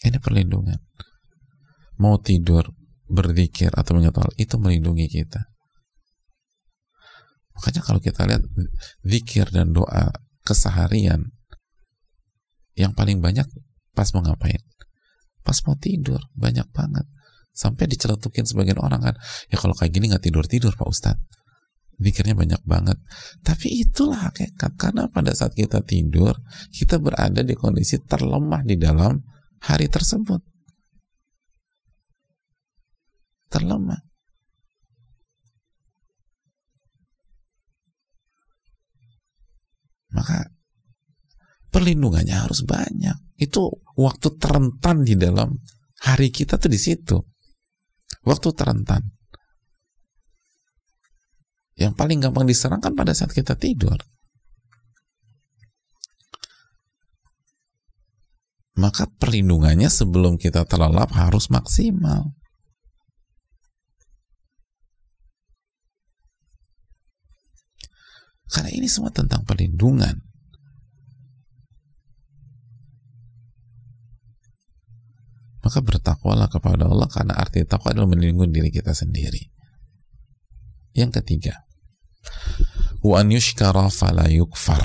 [0.08, 0.80] Ini perlindungan.
[2.00, 2.64] Mau tidur,
[3.12, 5.44] berzikir atau mengingat Allah itu melindungi kita.
[7.58, 8.46] Makanya kalau kita lihat
[9.04, 10.14] zikir dan doa
[10.46, 11.34] keseharian
[12.78, 13.50] yang paling banyak
[13.98, 14.62] pas mau ngapain?
[15.42, 17.04] Pas mau tidur, banyak banget.
[17.58, 19.16] Sampai diceletukin sebagian orang kan,
[19.50, 21.26] ya kalau kayak gini nggak tidur-tidur Pak Ustadz.
[21.98, 23.02] Zikirnya banyak banget.
[23.42, 24.78] Tapi itulah hakikat.
[24.78, 26.38] Karena pada saat kita tidur,
[26.70, 29.18] kita berada di kondisi terlemah di dalam
[29.66, 30.38] hari tersebut.
[33.50, 33.98] Terlemah.
[40.14, 40.54] Maka
[41.74, 43.18] perlindungannya harus banyak.
[43.42, 45.58] Itu waktu terentan di dalam
[46.06, 47.18] hari kita tuh di situ.
[48.28, 49.16] Waktu terentan.
[51.80, 53.96] Yang paling gampang diserang kan pada saat kita tidur.
[58.78, 62.36] Maka perlindungannya sebelum kita terlelap harus maksimal.
[68.52, 70.27] Karena ini semua tentang perlindungan.
[75.68, 79.52] Maka bertakwalah kepada Allah karena arti takwa adalah melindungi diri kita sendiri.
[80.96, 81.68] Yang ketiga,
[83.04, 83.20] wa
[84.32, 84.80] yukfar.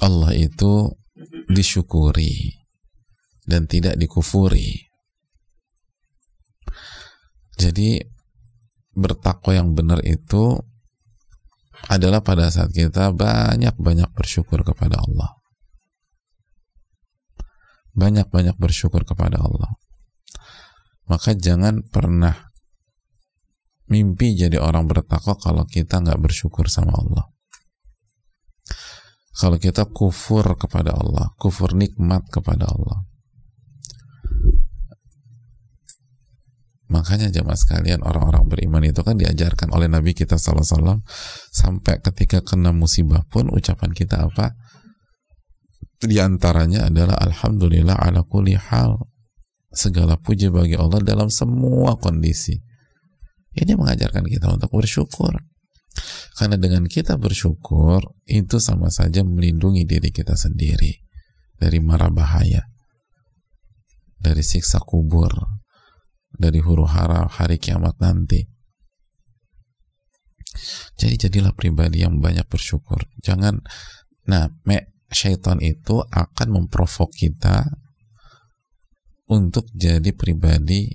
[0.00, 0.88] Allah itu
[1.52, 2.56] disyukuri
[3.44, 4.88] dan tidak dikufuri.
[7.60, 8.00] Jadi
[8.96, 10.56] bertakwa yang benar itu
[11.92, 15.39] adalah pada saat kita banyak-banyak bersyukur kepada Allah.
[17.94, 19.74] Banyak-banyak bersyukur kepada Allah.
[21.10, 22.50] Maka jangan pernah
[23.90, 27.26] mimpi jadi orang bertakwa kalau kita nggak bersyukur sama Allah.
[29.34, 33.10] Kalau kita kufur kepada Allah, kufur nikmat kepada Allah.
[36.90, 41.06] Makanya jamaah sekalian orang-orang beriman itu kan diajarkan oleh Nabi kita SAW
[41.54, 44.58] sampai ketika kena musibah pun ucapan kita apa?
[46.00, 48.96] Di antaranya adalah Alhamdulillah ala kulli hal.
[49.70, 52.58] Segala puji bagi Allah dalam semua kondisi.
[53.54, 55.36] Ini mengajarkan kita untuk bersyukur.
[56.34, 61.04] Karena dengan kita bersyukur itu sama saja melindungi diri kita sendiri
[61.60, 62.64] dari mara bahaya,
[64.16, 65.30] dari siksa kubur,
[66.32, 68.40] dari huru hara hari kiamat nanti.
[70.96, 73.04] Jadi jadilah pribadi yang banyak bersyukur.
[73.20, 73.60] Jangan,
[74.26, 77.66] nah, me, syaitan itu akan memprovok kita
[79.30, 80.90] untuk jadi pribadi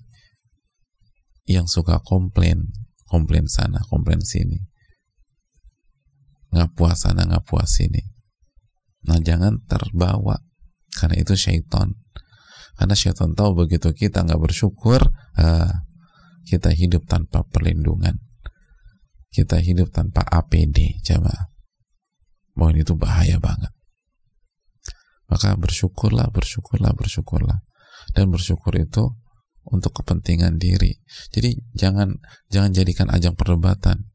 [1.46, 2.74] yang suka komplain,
[3.08, 4.60] komplain sana, komplain sini.
[6.52, 8.02] Nggak puas sana, nggak puas sini.
[9.06, 10.42] Nah, jangan terbawa
[10.96, 11.94] karena itu syaitan.
[12.76, 15.00] Karena syaitan tahu begitu kita nggak bersyukur,
[15.40, 15.72] uh,
[16.48, 18.20] kita hidup tanpa perlindungan.
[19.32, 21.52] Kita hidup tanpa APD, coba.
[22.56, 23.75] Mohon itu bahaya banget.
[25.26, 27.66] Maka bersyukurlah, bersyukurlah, bersyukurlah.
[28.14, 29.18] Dan bersyukur itu
[29.66, 31.02] untuk kepentingan diri.
[31.34, 32.22] Jadi jangan
[32.54, 34.14] jangan jadikan ajang perdebatan.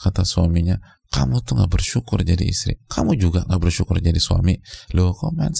[0.00, 0.80] Kata suaminya,
[1.12, 2.80] kamu tuh nggak bersyukur jadi istri.
[2.88, 4.56] Kamu juga nggak bersyukur jadi suami.
[4.96, 5.52] Loh, kok main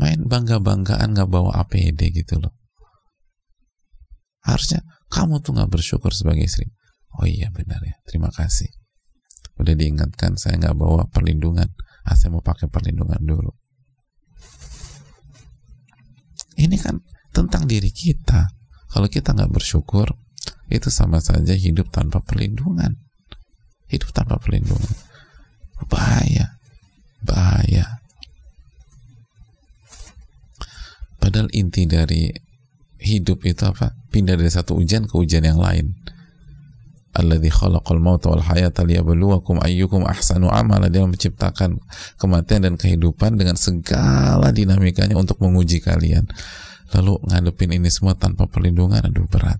[0.00, 2.56] main bangga-banggaan nggak bawa APD gitu loh
[4.44, 4.80] harusnya
[5.12, 6.72] kamu tuh nggak bersyukur sebagai istri
[7.20, 8.72] oh iya benar ya terima kasih
[9.60, 11.68] udah diingatkan saya nggak bawa perlindungan
[12.06, 13.52] ah, mau pakai perlindungan dulu.
[16.60, 17.00] Ini kan
[17.32, 18.52] tentang diri kita.
[18.90, 20.12] Kalau kita nggak bersyukur
[20.70, 22.98] itu sama saja hidup tanpa perlindungan.
[23.90, 24.94] Hidup tanpa perlindungan.
[25.88, 26.60] Bahaya.
[27.24, 28.00] Bahaya.
[31.20, 32.32] Padahal inti dari
[33.00, 33.96] hidup itu apa?
[34.10, 35.94] pindah dari satu ujian ke ujian yang lain
[37.10, 40.86] alladzi khalaqal mauta wal hayata liyabluwakum ayyukum ahsanu amala.
[40.86, 41.82] Dia menciptakan
[42.16, 46.30] kematian dan kehidupan dengan segala dinamikanya untuk menguji kalian.
[46.94, 49.02] Lalu ngadepin ini semua tanpa perlindungan.
[49.02, 49.58] Aduh berat.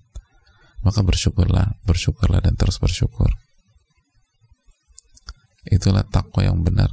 [0.81, 3.29] Maka bersyukurlah bersyukurlah dan terus bersyukur.
[5.67, 6.89] Itulah takwa yang benar.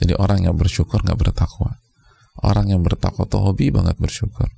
[0.00, 1.76] Jadi orang yang bersyukur nggak bertakwa.
[2.40, 4.48] Orang yang bertakwa tuh hobi banget bersyukur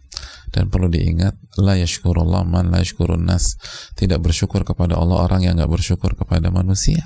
[0.54, 3.58] dan perlu diingat la yashkurullah man la yashkurun nas.
[3.98, 7.02] Tidak bersyukur kepada Allah orang yang nggak bersyukur kepada manusia.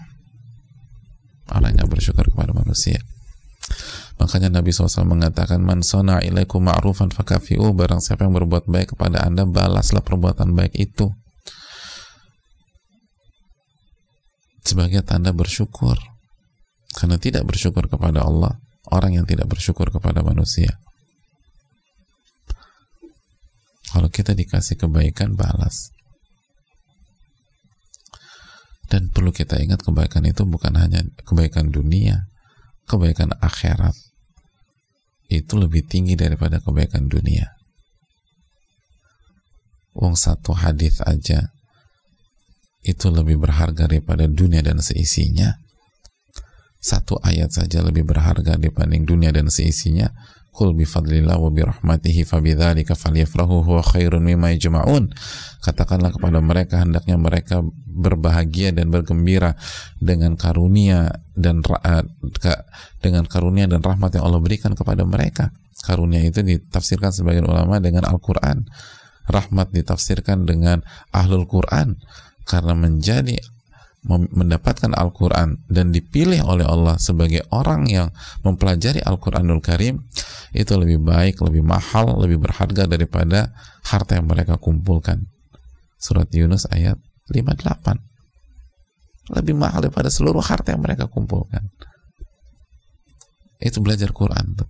[1.49, 3.01] Orang yang bersyukur kepada manusia.
[4.19, 7.73] Makanya Nabi SAW mengatakan man sona ilaikum ma'rufan fakafi'u.
[7.73, 11.09] Barang siapa yang berbuat baik kepada anda balaslah perbuatan baik itu.
[14.61, 15.97] Sebagai tanda bersyukur.
[16.93, 18.59] Karena tidak bersyukur kepada Allah
[18.93, 20.81] orang yang tidak bersyukur kepada manusia
[23.89, 25.93] Kalau kita dikasih kebaikan, balas.
[28.89, 32.25] Dan perlu kita ingat kebaikan itu bukan hanya kebaikan dunia,
[32.89, 33.93] kebaikan akhirat.
[35.29, 37.53] Itu lebih tinggi daripada kebaikan dunia.
[39.93, 41.53] Wong satu hadis aja
[42.81, 45.53] itu lebih berharga daripada dunia dan seisinya.
[46.79, 50.09] Satu ayat saja lebih berharga dibanding dunia dan seisinya
[50.59, 55.07] Qul bifadlillah wa birahmatihi fabidzalika falyafrahu huwa khairun mimma yajma'un.
[55.63, 59.55] Katakanlah kepada mereka hendaknya mereka berbahagia dan bergembira
[60.03, 62.03] dengan karunia dan uh,
[62.99, 65.55] dengan karunia dan rahmat yang Allah berikan kepada mereka.
[65.87, 68.67] Karunia itu ditafsirkan sebagian ulama dengan Al-Qur'an.
[69.31, 70.83] Rahmat ditafsirkan dengan
[71.15, 72.03] Ahlul Qur'an
[72.51, 73.39] karena menjadi
[74.09, 78.09] mendapatkan Al-Quran dan dipilih oleh Allah sebagai orang yang
[78.41, 80.09] mempelajari Al-Quranul Karim
[80.57, 83.53] itu lebih baik, lebih mahal, lebih berharga daripada
[83.85, 85.29] harta yang mereka kumpulkan.
[86.01, 86.97] Surat Yunus ayat
[87.29, 88.09] 58
[89.29, 91.69] lebih mahal daripada seluruh harta yang mereka kumpulkan.
[93.61, 94.69] Itu belajar Quran tuh.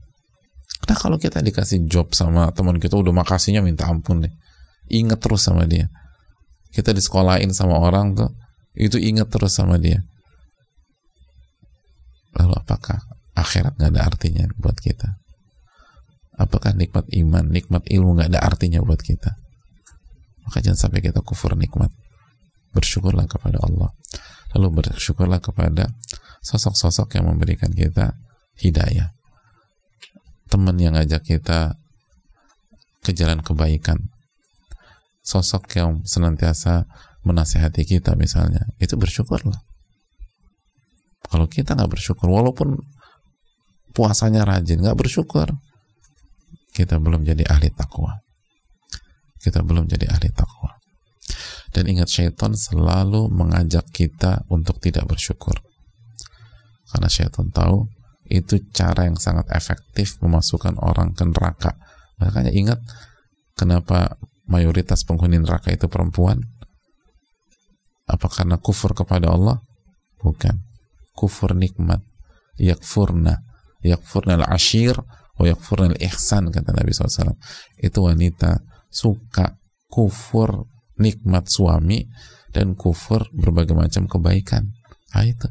[0.89, 4.34] Nah kalau kita dikasih job sama teman kita udah makasihnya minta ampun deh.
[4.89, 5.93] Ingat terus sama dia.
[6.72, 8.30] Kita disekolahin sama orang tuh
[8.79, 10.07] itu ingat terus sama dia.
[12.39, 13.03] Lalu apakah
[13.35, 15.18] akhirat nggak ada artinya buat kita?
[16.39, 19.35] Apakah nikmat iman nikmat ilmu nggak ada artinya buat kita?
[20.47, 21.91] Maka jangan sampai kita kufur nikmat.
[22.70, 23.91] Bersyukurlah kepada Allah.
[24.55, 25.91] Lalu bersyukurlah kepada
[26.47, 28.14] sosok-sosok yang memberikan kita
[28.62, 29.11] hidayah.
[30.47, 31.74] Teman yang ngajak kita
[33.03, 34.09] ke jalan kebaikan.
[35.20, 36.89] Sosok yang senantiasa
[37.27, 39.59] menasehati kita misalnya itu bersyukurlah.
[41.29, 42.79] Kalau kita nggak bersyukur walaupun
[43.93, 45.51] puasanya rajin nggak bersyukur
[46.73, 48.23] kita belum jadi ahli takwa
[49.43, 50.79] kita belum jadi ahli takwa
[51.73, 55.57] dan ingat syaitan selalu mengajak kita untuk tidak bersyukur.
[56.89, 57.87] Karena syaitan tahu
[58.29, 61.77] itu cara yang sangat efektif memasukkan orang ke neraka.
[62.21, 62.81] Makanya ingat
[63.55, 64.16] kenapa
[64.49, 66.41] mayoritas penghuni neraka itu perempuan
[68.09, 69.61] apa karena kufur kepada Allah?
[70.19, 70.65] Bukan.
[71.13, 72.01] Kufur nikmat.
[72.57, 73.45] Yakfurna.
[73.85, 74.97] Yakfurna al-ashir
[75.39, 77.37] wa yakfurna al-ihsan kata Nabi SAW.
[77.79, 80.67] Itu wanita suka kufur
[80.99, 82.09] nikmat suami
[82.51, 84.73] dan kufur berbagai macam kebaikan.
[85.15, 85.47] Ah itu.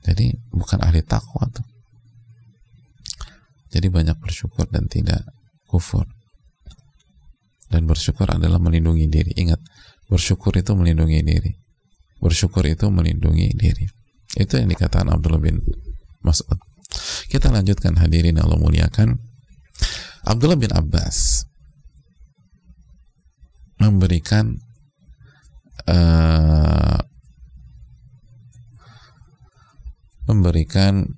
[0.00, 1.66] Jadi bukan ahli takwa tuh.
[3.70, 5.22] Jadi banyak bersyukur dan tidak
[5.68, 6.08] kufur.
[7.70, 9.30] Dan bersyukur adalah melindungi diri.
[9.38, 9.62] Ingat,
[10.10, 11.54] Bersyukur itu melindungi diri.
[12.18, 13.86] Bersyukur itu melindungi diri.
[14.34, 15.62] Itu yang dikatakan Abdullah bin
[16.26, 16.58] Mas'ud.
[17.30, 19.22] Kita lanjutkan hadirin Allah muliakan.
[20.26, 21.46] Abdullah bin Abbas
[23.80, 24.60] memberikan
[25.88, 27.00] uh,
[30.28, 31.08] memberikan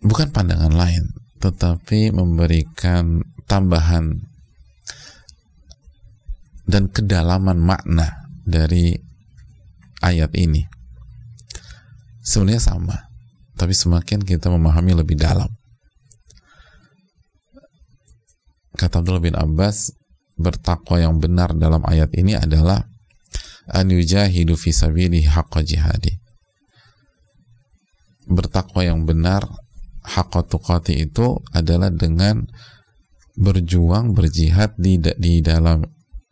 [0.00, 4.24] bukan pandangan lain tetapi memberikan tambahan
[6.64, 8.96] dan kedalaman makna dari
[10.00, 10.64] ayat ini.
[12.24, 13.08] Sebenarnya sama
[13.58, 15.50] tapi semakin kita memahami lebih dalam.
[18.78, 19.90] Kata Abdullah bin Abbas
[20.38, 22.86] bertakwa yang benar dalam ayat ini adalah
[23.66, 26.14] an yujahidu fi sabili haqqa jihadi.
[28.30, 29.42] Bertakwa yang benar
[30.06, 32.46] haqqa tuqati itu adalah dengan
[33.34, 35.82] berjuang berjihad di di dalam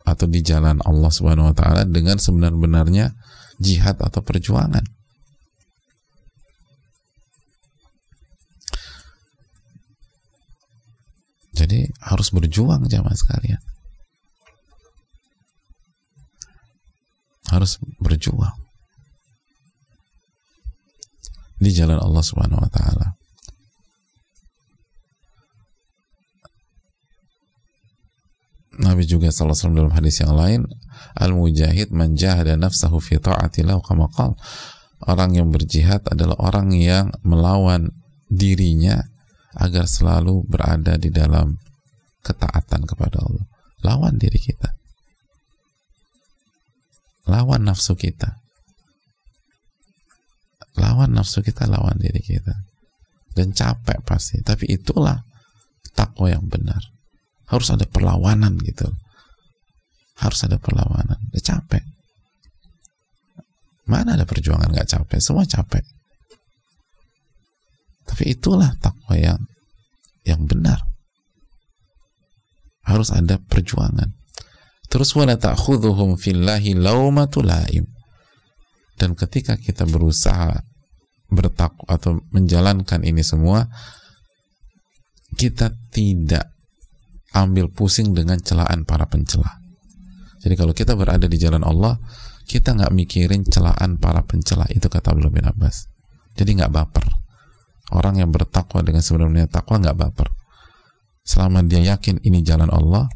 [0.07, 3.11] atau di jalan Allah Subhanahu wa taala dengan sebenar-benarnya
[3.59, 4.87] jihad atau perjuangan.
[11.57, 13.59] Jadi harus berjuang jamaah sekalian.
[17.51, 18.53] Harus berjuang
[21.57, 23.16] di jalan Allah Subhanahu wa taala.
[28.77, 30.61] Nabi juga sallallahu alaihi dalam hadis yang lain,
[31.17, 33.77] al-mujahid man jahada nafsahu fi ta'atillah.
[34.97, 37.93] Orang yang berjihad adalah orang yang melawan
[38.29, 39.01] dirinya
[39.57, 41.57] agar selalu berada di dalam
[42.25, 43.45] ketaatan kepada Allah.
[43.85, 44.73] Lawan diri kita.
[47.29, 48.47] Lawan nafsu kita
[50.77, 52.53] lawan nafsu kita lawan diri kita
[53.33, 55.25] dan capek pasti tapi itulah
[55.97, 56.79] takwa yang benar
[57.47, 58.87] harus ada perlawanan gitu.
[60.19, 61.17] Harus ada perlawanan.
[61.31, 61.83] Udah capek.
[63.87, 65.19] Mana ada perjuangan nggak capek?
[65.23, 65.83] Semua capek.
[68.07, 69.39] Tapi itulah takwa yang
[70.27, 70.83] yang benar.
[72.83, 74.11] Harus ada perjuangan.
[74.87, 77.87] Terus wala ta'khudhuhum fillahi laumatu laim
[78.97, 80.65] dan ketika kita berusaha
[81.29, 83.69] bertakwa atau menjalankan ini semua
[85.37, 86.56] kita tidak
[87.35, 89.59] ambil pusing dengan celaan para pencela.
[90.39, 91.99] Jadi kalau kita berada di jalan Allah
[92.47, 95.91] kita nggak mikirin celaan para pencela itu kata Abdullah bin Abbas.
[96.37, 97.05] Jadi nggak baper.
[97.91, 100.31] Orang yang bertakwa dengan sebenarnya takwa nggak baper.
[101.27, 103.11] Selama dia yakin ini jalan Allah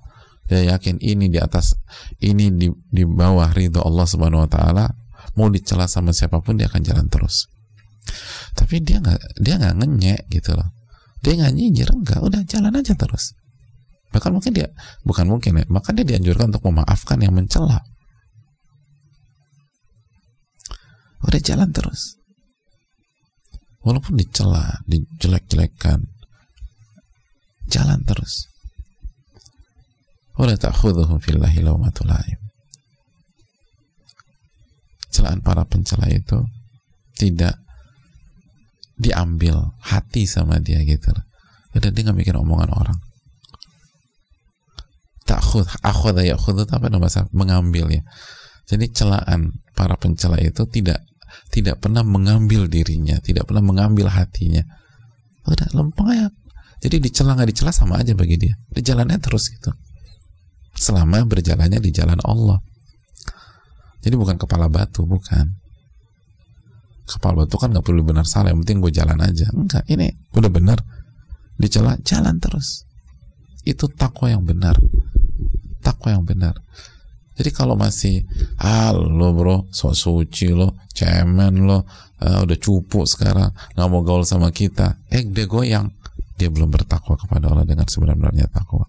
[0.51, 1.79] dia yakin ini di atas
[2.19, 4.85] ini di, di bawah ridho Allah subhanahu wa taala
[5.39, 7.47] mau dicela sama siapa pun dia akan jalan terus.
[8.51, 10.75] Tapi dia nggak dia nggak ngenyek gitu loh.
[11.23, 12.19] Dia nggak nyinyir enggak.
[12.19, 13.31] Udah jalan aja terus
[14.11, 14.67] bahkan mungkin dia
[15.07, 17.79] bukan mungkin ya maka dia dianjurkan untuk memaafkan yang mencela.
[21.21, 22.17] Udah jalan terus.
[23.81, 26.05] Walaupun dicela dijelek-jelekan
[27.71, 28.45] jalan terus.
[30.37, 32.09] Udah ta'khudhuhum fillahi lawmatul
[35.11, 36.39] celaan para pencela itu
[37.19, 37.59] tidak
[38.95, 41.11] diambil hati sama dia gitu
[41.75, 42.97] udah dia nggak mikir omongan orang
[45.31, 48.03] takhud akhud ya khud itu apa nama mengambil ya
[48.67, 50.99] jadi celaan para pencela itu tidak
[51.47, 54.67] tidak pernah mengambil dirinya tidak pernah mengambil hatinya
[55.47, 56.27] udah lempeng ya
[56.83, 59.71] jadi dicela nggak dicela sama aja bagi dia di jalannya terus gitu
[60.75, 62.59] selama berjalannya di jalan Allah
[64.01, 65.61] jadi bukan kepala batu, bukan.
[67.05, 69.47] Kepala batu kan nggak perlu benar salah, yang penting gue jalan aja.
[69.53, 70.81] Enggak, ini udah benar.
[71.61, 72.89] Dicela, jalan terus.
[73.61, 74.73] Itu takwa yang benar.
[75.81, 76.55] Takwa yang benar.
[77.35, 78.21] Jadi kalau masih,
[78.61, 81.81] ah lo bro, sok suci lo, cemen lo,
[82.21, 85.89] uh, udah cupu sekarang, nggak mau gaul sama kita, eh dia goyang,
[86.37, 88.85] dia belum bertakwa kepada Allah dengan sebenarnya takwa.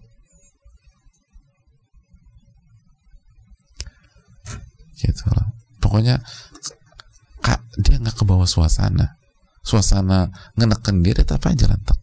[5.03, 5.47] gitu loh
[5.83, 6.23] pokoknya
[7.43, 9.19] kak dia nggak ke bawah suasana.
[9.63, 10.27] Suasana
[10.59, 11.95] ngenekan diri tapi aja lantak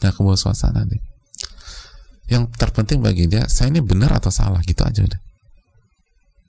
[0.00, 1.00] nggak ke bawah suasana deh
[2.32, 4.64] yang terpenting bagi dia saya ini benar atau salah?
[4.64, 5.20] Gitu aja udah.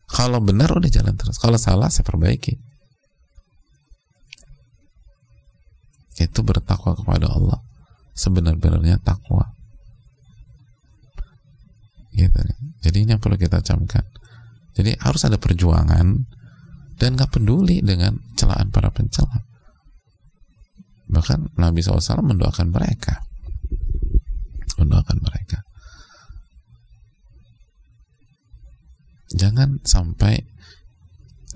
[0.08, 1.36] Kalau benar udah jalan terus.
[1.36, 2.56] Kalau salah saya perbaiki.
[6.16, 7.60] Itu bertakwa kepada Allah.
[8.16, 9.52] Sebenar-benarnya takwa.
[12.16, 12.40] Gitu
[12.84, 14.06] jadi ini yang perlu kita camkan.
[14.76, 16.28] Jadi harus ada perjuangan
[17.00, 19.40] dan nggak peduli dengan celaan para pencela.
[21.10, 23.24] Bahkan Nabi SAW mendoakan mereka.
[24.78, 25.64] Mendoakan mereka.
[29.34, 30.46] Jangan sampai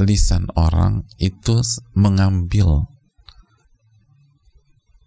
[0.02, 1.62] lisan orang itu
[1.94, 2.90] mengambil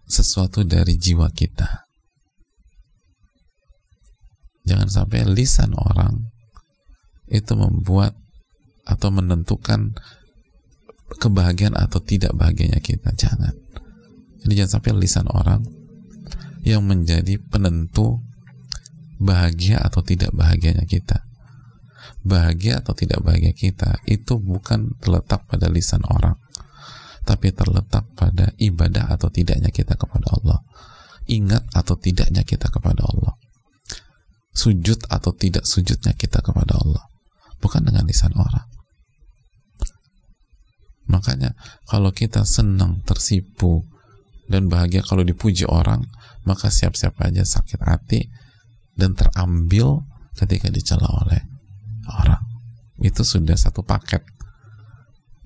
[0.07, 1.87] sesuatu dari jiwa kita.
[4.67, 6.31] Jangan sampai lisan orang
[7.31, 8.15] itu membuat
[8.87, 9.95] atau menentukan
[11.19, 13.11] kebahagiaan atau tidak bahagianya kita.
[13.15, 13.55] Jangan.
[14.47, 15.63] Jadi jangan sampai lisan orang
[16.63, 18.23] yang menjadi penentu
[19.19, 21.30] bahagia atau tidak bahagianya kita
[22.25, 26.37] bahagia atau tidak bahagia kita itu bukan terletak pada lisan orang
[27.25, 30.61] tapi terletak pada ibadah atau tidaknya kita kepada Allah
[31.31, 33.37] ingat atau tidaknya kita kepada Allah
[34.53, 37.11] sujud atau tidak sujudnya kita kepada Allah
[37.61, 38.67] bukan dengan lisan orang.
[41.07, 41.55] Makanya
[41.87, 43.85] kalau kita senang, tersipu,
[44.51, 46.03] dan bahagia kalau dipuji orang,
[46.43, 48.27] maka siap-siap aja sakit hati
[48.99, 50.03] dan terambil
[50.35, 51.47] ketika dicela oleh
[52.11, 52.43] orang.
[53.01, 54.21] Itu sudah satu paket.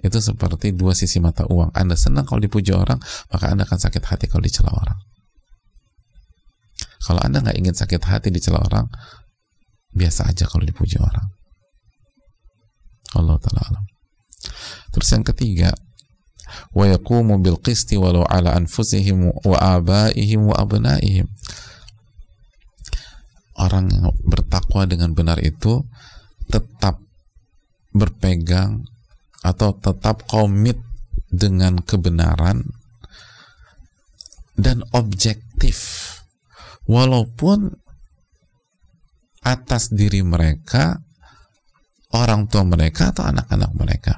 [0.05, 1.73] Itu seperti dua sisi mata uang.
[1.73, 3.01] Anda senang kalau dipuji orang,
[3.33, 4.99] maka Anda akan sakit hati kalau dicela orang.
[7.05, 8.89] Kalau Anda nggak ingin sakit hati dicela orang,
[9.95, 11.35] biasa aja kalau dipuji orang.
[13.15, 13.85] Allah taala alam.
[14.91, 15.71] terus yang ketiga
[16.75, 16.87] wa
[17.41, 21.27] bil qisti walau ala anfusihim wa abaihim wa abnaihim
[23.59, 25.87] orang yang bertakwa dengan benar itu
[26.51, 27.01] tetap
[27.95, 28.85] berpegang
[29.45, 30.81] atau tetap komit
[31.31, 32.65] dengan kebenaran
[34.55, 36.03] dan objektif.
[36.85, 37.75] Walaupun
[39.45, 41.01] atas diri mereka
[42.17, 44.15] orang tua mereka atau anak-anak mereka.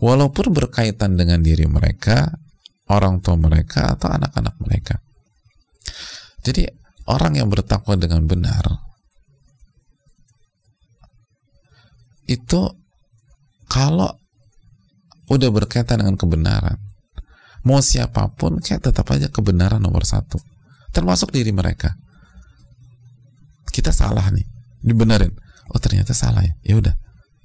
[0.00, 2.32] Walaupun berkaitan dengan diri mereka
[2.90, 4.98] orang tua mereka atau anak-anak mereka.
[6.40, 6.66] Jadi
[7.06, 8.89] orang yang bertakwa dengan benar
[12.30, 12.62] itu
[13.66, 14.14] kalau
[15.26, 16.78] udah berkaitan dengan kebenaran
[17.66, 20.40] mau siapa pun kayak tetap aja kebenaran nomor satu.
[20.90, 21.92] Termasuk diri mereka.
[23.70, 24.46] Kita salah nih
[24.82, 25.30] dibenerin.
[25.70, 26.54] Oh ternyata salah ya?
[26.64, 26.94] Ya udah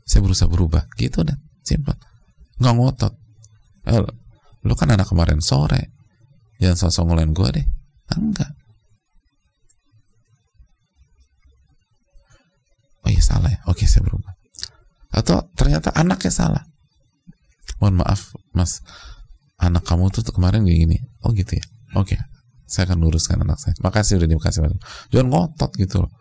[0.05, 0.87] saya berusaha berubah.
[0.95, 1.97] Gitu udah simpel
[2.61, 3.13] nggak ngotot.
[3.91, 4.01] Eh,
[4.65, 5.93] lu kan anak kemarin sore.
[6.57, 7.65] Jangan sosok ngulain gue deh.
[8.15, 8.51] Enggak.
[13.05, 13.59] Oh iya salah ya?
[13.67, 14.34] Oke saya berubah
[15.15, 16.63] atau ternyata anaknya salah.
[17.79, 18.83] Mohon maaf mas.
[19.55, 20.97] Anak kamu tuh kemarin kayak gini.
[21.23, 21.65] Oh gitu ya?
[21.95, 22.19] Oke.
[22.19, 22.21] Okay.
[22.65, 23.77] saya akan luruskan anak saya.
[23.79, 24.81] Makasih udah dikasih bantu
[25.13, 26.11] jangan ngotot gitu loh.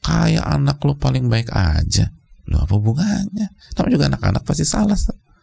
[0.00, 2.10] Kayak anak lo paling baik aja.
[2.50, 3.46] Lo apa hubungannya?
[3.76, 4.96] Namanya juga anak-anak pasti salah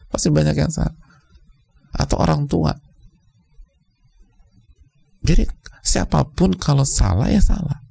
[0.09, 0.97] pasti banyak yang salah.
[1.93, 2.73] Atau orang tua.
[5.23, 5.45] Jadi
[5.85, 7.82] siapa pun kalau salah ya salah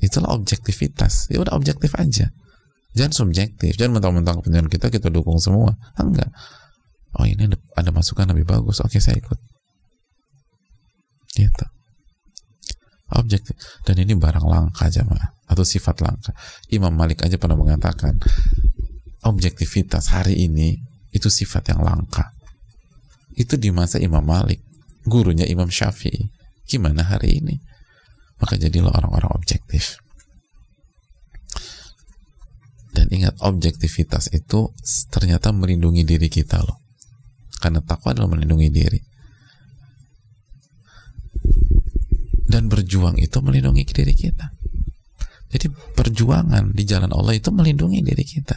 [0.00, 1.28] itulah objektivitas.
[1.28, 2.32] Ya udah objektif aja.
[2.96, 3.78] Jangan subjektif.
[3.78, 5.76] Jangan mentang-mentang kepentingan kita kita dukung semua.
[5.94, 6.32] Enggak.
[7.14, 8.82] Oh ini ada, ada masukan lebih bagus.
[8.82, 9.38] Oke saya ikut.
[11.36, 11.66] Gitu.
[13.14, 13.54] Objektif.
[13.86, 16.34] Dan ini barang langka jamaah atau sifat langka.
[16.70, 18.18] Imam Malik aja pernah mengatakan
[19.22, 20.78] objektivitas hari ini
[21.10, 22.34] itu sifat yang langka.
[23.34, 24.62] Itu di masa Imam Malik.
[25.06, 26.30] Gurunya Imam Syafi'i.
[26.66, 27.69] Gimana hari ini
[28.40, 30.00] maka jadilah orang-orang objektif
[32.90, 34.74] dan ingat objektivitas itu
[35.12, 36.80] ternyata melindungi diri kita loh
[37.60, 39.00] karena takwa adalah melindungi diri.
[42.50, 44.48] Dan berjuang itu melindungi diri kita.
[45.52, 48.56] Jadi perjuangan di jalan Allah itu melindungi diri kita.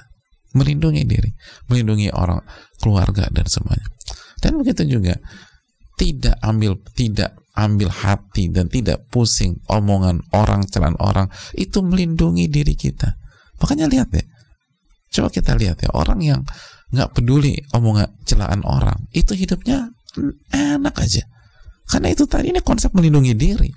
[0.58, 1.30] Melindungi diri.
[1.70, 2.42] Melindungi orang,
[2.82, 3.86] keluarga, dan semuanya.
[4.42, 5.14] Dan begitu juga,
[6.00, 12.74] tidak ambil tidak ambil hati dan tidak pusing omongan orang, celan orang, itu melindungi diri
[12.74, 13.14] kita.
[13.62, 14.26] Makanya lihat ya,
[15.14, 16.42] coba kita lihat ya, orang yang
[16.94, 19.90] nggak peduli omongan celaan orang itu hidupnya
[20.54, 21.26] enak aja.
[21.90, 23.70] Karena itu tadi ini konsep melindungi diri.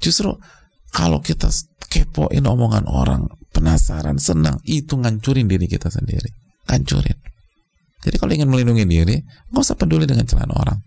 [0.00, 0.32] Justru
[0.92, 1.48] kalau kita
[1.92, 6.28] kepoin omongan orang penasaran senang itu ngancurin diri kita sendiri.
[6.68, 7.16] Ngancurin.
[8.00, 9.16] Jadi kalau ingin melindungi diri
[9.52, 10.78] nggak usah peduli dengan celaan orang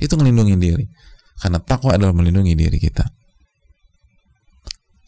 [0.00, 0.84] itu melindungi diri.
[1.36, 3.04] Karena takwa adalah melindungi diri kita.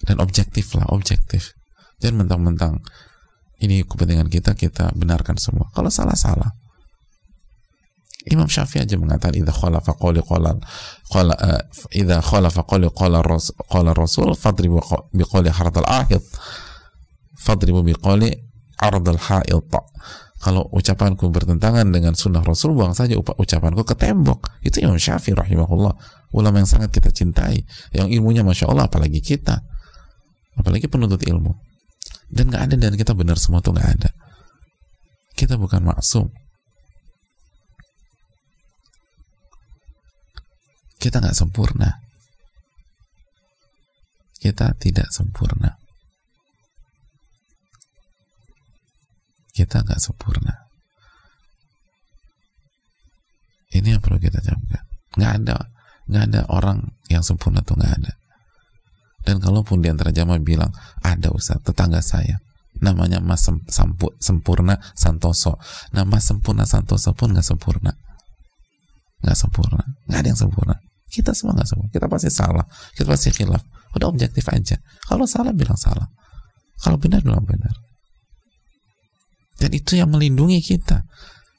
[0.04, 1.56] Dan objektif lah objektif.
[1.98, 2.78] Jangan mentang-mentang
[3.64, 5.66] ini kepentingan kita kita benarkan semua.
[5.74, 6.48] Kalau salah salah
[8.28, 10.58] Imam Syafi'i aja mengatakan idza khalafa qawli qala
[11.08, 11.62] qala uh,
[11.94, 14.82] idza khalafa qawli qala rasul qala rasul fadribu
[15.14, 16.20] bi qawli hardal ahid
[17.40, 18.34] fadribu bi qawli
[18.76, 19.72] ardal haid
[20.38, 24.62] kalau ucapanku bertentangan dengan sunnah Rasul buang saja ucapanku ke tembok.
[24.62, 25.94] Itu Imam Syafi'i rahimahullah.
[26.30, 29.58] Ulama yang sangat kita cintai yang ilmunya masya Allah apalagi kita.
[30.54, 31.58] Apalagi penuntut ilmu.
[32.30, 34.10] Dan nggak ada dan kita benar semua tuh nggak ada.
[35.34, 36.30] Kita bukan maksum.
[41.02, 41.98] Kita nggak sempurna.
[44.38, 45.77] Kita tidak sempurna
[49.58, 50.70] kita nggak sempurna
[53.74, 54.86] ini yang perlu kita camkan
[55.18, 55.58] nggak ada
[56.06, 58.12] nggak ada orang yang sempurna tuh nggak ada
[59.28, 60.72] dan kalaupun di antara jamaah bilang,
[61.04, 62.40] ada Ustaz, tetangga saya.
[62.80, 65.60] Namanya Mas Sampu, Sempurna Santoso.
[65.92, 67.92] Nama Sempurna Santoso pun nggak sempurna.
[69.20, 69.84] Nggak sempurna.
[70.08, 70.74] Nggak ada yang sempurna.
[71.12, 71.92] Kita semua nggak sempurna.
[71.92, 72.64] Kita pasti salah.
[72.96, 73.62] Kita pasti khilaf.
[73.98, 74.80] Udah objektif aja.
[75.04, 76.08] Kalau salah, bilang salah.
[76.80, 77.74] Kalau benar, bilang benar.
[79.58, 81.02] Dan itu yang melindungi kita.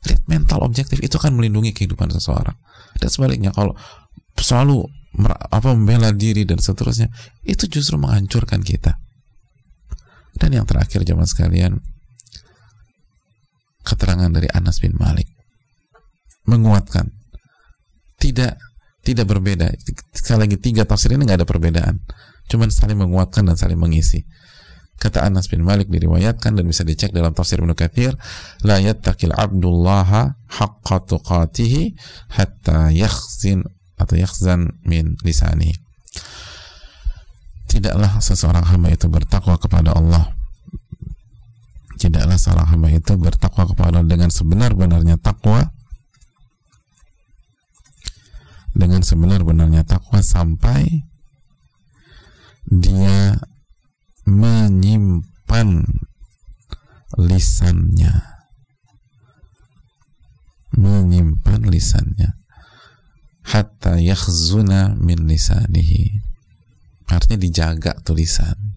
[0.08, 2.56] Lihat mental objektif itu kan melindungi kehidupan seseorang.
[2.95, 3.76] Dan sebaliknya, kalau
[4.39, 4.88] selalu
[5.28, 7.12] apa membela diri dan seterusnya
[7.43, 8.95] itu justru menghancurkan kita.
[10.39, 11.84] Dan yang terakhir zaman sekalian
[13.84, 15.28] keterangan dari Anas bin Malik.
[16.47, 17.12] Menguatkan.
[18.16, 18.54] Tidak
[19.04, 19.68] tidak berbeda.
[20.16, 22.00] Sekali lagi tiga tafsir ini nggak ada perbedaan.
[22.47, 24.24] Cuman saling menguatkan dan saling mengisi
[25.00, 28.20] Kata Anas bin Malik diriwayatkan dan bisa dicek dalam tafsir Ibnu Katsir,
[28.68, 31.95] la yattaqil abdullaha haqqa tuqatihi
[32.36, 33.64] hatta yakhzin
[33.95, 35.72] atau yakhzan min lisani.
[37.72, 40.36] Tidaklah seseorang hamba itu bertakwa kepada Allah.
[41.95, 45.72] Tidaklah seorang hamba itu bertakwa kepada Allah dengan sebenar-benarnya takwa
[48.76, 51.04] dengan sebenar-benarnya takwa sampai
[52.70, 53.36] dia
[54.30, 55.70] menyimpan
[57.18, 58.14] lisannya.
[60.78, 62.38] Menyimpan lisannya.
[63.50, 66.22] Hatta yakhzuna min lisanihi.
[67.10, 68.70] Artinya dijaga tulisan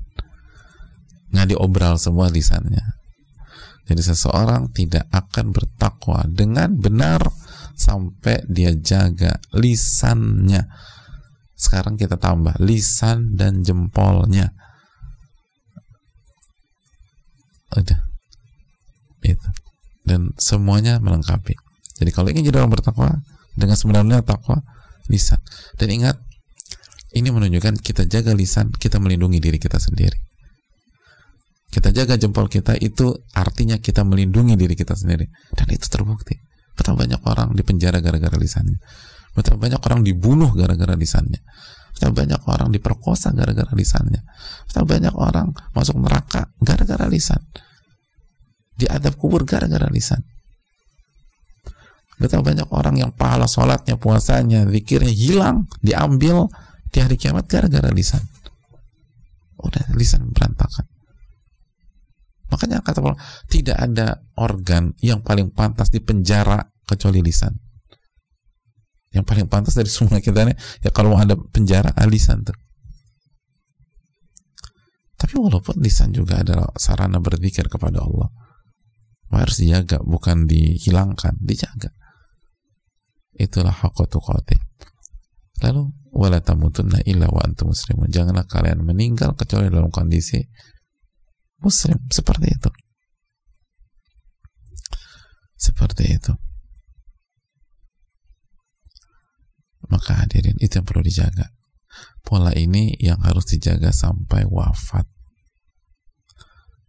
[1.32, 3.00] nggak diobral semua lisannya.
[3.88, 7.24] Jadi seseorang tidak akan bertakwa dengan benar
[7.74, 10.70] sampai dia jaga lisannya.
[11.56, 14.54] Sekarang kita tambah lisan dan jempolnya
[17.78, 17.98] udah.
[19.22, 19.48] Itu.
[20.02, 21.54] Dan semuanya melengkapi.
[22.02, 23.22] Jadi kalau ingin jadi orang bertakwa
[23.54, 24.64] dengan sebenarnya takwa
[25.06, 25.38] lisan
[25.76, 26.16] dan ingat
[27.12, 30.16] ini menunjukkan kita jaga lisan kita melindungi diri kita sendiri.
[31.72, 35.24] Kita jaga jempol kita itu artinya kita melindungi diri kita sendiri.
[35.56, 36.36] Dan itu terbukti.
[36.76, 38.76] Betapa banyak orang di penjara gara-gara lisannya.
[39.32, 41.40] Betapa banyak orang dibunuh gara-gara lisannya
[41.92, 44.24] betapa banyak orang diperkosa gara-gara lisannya.
[44.66, 47.38] Betapa banyak orang masuk neraka gara-gara lisan.
[48.74, 50.24] Diadab kubur gara-gara lisan.
[52.18, 56.50] Betapa banyak orang yang pahala sholatnya puasanya zikirnya hilang diambil
[56.90, 58.22] di hari kiamat gara-gara lisan.
[59.62, 60.88] Udah lisan berantakan.
[62.50, 67.71] Makanya kata Allah tidak ada organ yang paling pantas di penjara kecuali lisan
[69.12, 72.56] yang paling pantas dari semua kita ini ya kalau ada penjara ah, lisan tuh.
[75.20, 78.32] Tapi walaupun lisan juga adalah sarana berzikir kepada Allah
[79.32, 81.92] harus dijaga bukan dihilangkan dijaga.
[83.32, 84.56] Itulah haqqatu qati
[85.62, 88.10] lalu wala tamutunna illa wa antum muslimun.
[88.10, 90.42] Janganlah kalian meninggal kecuali dalam kondisi
[91.62, 92.02] muslim.
[92.10, 92.70] Seperti itu.
[95.54, 96.34] Seperti itu
[99.92, 101.52] maka hadirin itu yang perlu dijaga
[102.24, 105.04] pola ini yang harus dijaga sampai wafat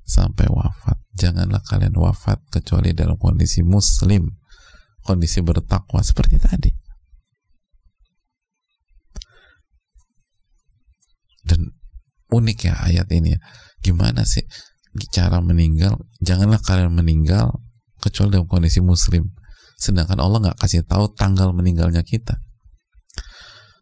[0.03, 0.99] sampai wafat.
[1.15, 4.27] Janganlah kalian wafat kecuali dalam kondisi muslim,
[5.03, 6.71] kondisi bertakwa seperti tadi.
[11.43, 11.67] Dan
[12.31, 13.39] unik ya ayat ini ya.
[13.83, 14.43] Gimana sih
[15.11, 15.99] cara meninggal?
[16.23, 17.51] Janganlah kalian meninggal
[17.99, 19.27] kecuali dalam kondisi muslim.
[19.75, 22.39] Sedangkan Allah nggak kasih tahu tanggal meninggalnya kita.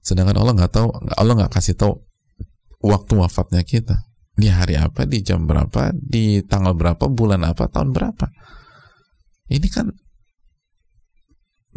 [0.01, 0.87] Sedangkan Allah nggak tahu,
[1.17, 1.93] Allah nggak kasih tahu
[2.81, 7.93] waktu wafatnya kita di hari apa, di jam berapa, di tanggal berapa, bulan apa, tahun
[7.93, 8.25] berapa.
[9.51, 9.93] Ini kan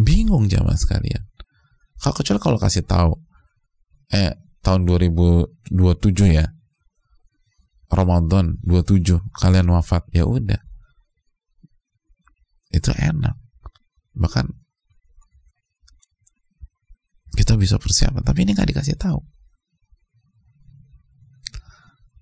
[0.00, 1.28] bingung zaman sekalian.
[2.00, 3.12] Kalau kecuali kalau kasih tahu,
[4.12, 4.32] eh
[4.64, 5.70] tahun 2027
[6.32, 6.48] ya,
[7.94, 10.58] Ramadan 27 kalian wafat ya udah
[12.74, 13.38] itu enak
[14.18, 14.50] bahkan
[17.34, 19.18] kita bisa persiapan tapi ini nggak dikasih tahu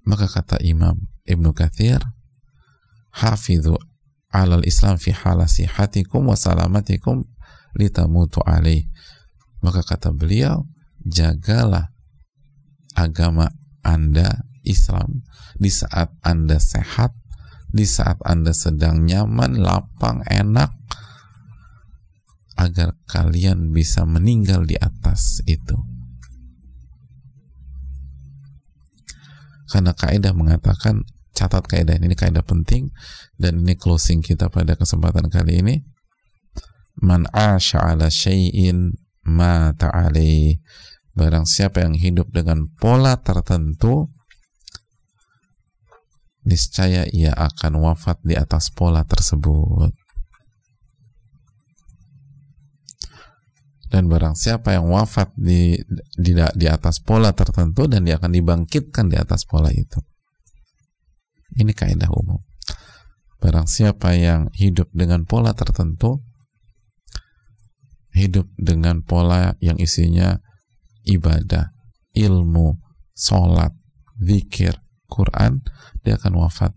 [0.03, 2.03] maka kata Imam Ibnu Kathir,
[3.15, 3.79] hafidhu
[4.35, 7.23] alal Islam fi halasi hatikum wa salamatikum
[7.79, 8.91] litamutu alaih.
[9.63, 10.67] Maka kata beliau,
[11.07, 11.95] jagalah
[12.99, 13.55] agama
[13.87, 15.23] Anda Islam
[15.55, 17.15] di saat Anda sehat,
[17.71, 20.75] di saat Anda sedang nyaman, lapang, enak,
[22.63, 25.75] agar kalian bisa meninggal di atas itu.
[29.73, 31.01] karena kaidah mengatakan
[31.33, 32.93] catat kaidah ini, kaidah penting
[33.41, 35.81] dan ini closing kita pada kesempatan kali ini.
[37.01, 38.93] Man ala syai'in
[39.25, 40.61] ma ta'ali
[41.17, 44.13] barang siapa yang hidup dengan pola tertentu
[46.45, 49.95] niscaya ia akan wafat di atas pola tersebut
[53.93, 55.77] dan barang siapa yang wafat di,
[56.17, 60.01] di di atas pola tertentu dan dia akan dibangkitkan di atas pola itu.
[61.61, 62.41] Ini kaidah umum.
[63.37, 66.25] Barang siapa yang hidup dengan pola tertentu,
[68.17, 70.41] hidup dengan pola yang isinya
[71.05, 71.77] ibadah,
[72.17, 72.81] ilmu,
[73.13, 73.77] sholat,
[74.17, 75.61] zikir, Quran,
[76.01, 76.73] dia akan wafat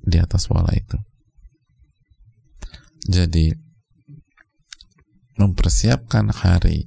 [0.00, 0.96] di atas pola itu.
[3.04, 3.63] Jadi
[5.34, 6.86] mempersiapkan hari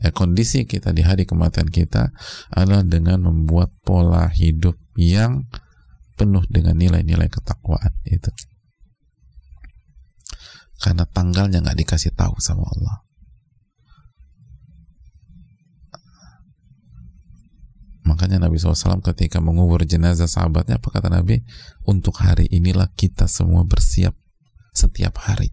[0.00, 2.12] eh, kondisi kita di hari kematian kita
[2.52, 5.48] adalah dengan membuat pola hidup yang
[6.16, 8.32] penuh dengan nilai-nilai ketakwaan itu.
[10.80, 12.96] Karena tanggalnya nggak dikasih tahu sama Allah.
[18.06, 21.42] Makanya Nabi SAW ketika mengubur jenazah sahabatnya apa kata Nabi?
[21.82, 24.14] Untuk hari inilah kita semua bersiap
[24.70, 25.50] setiap hari.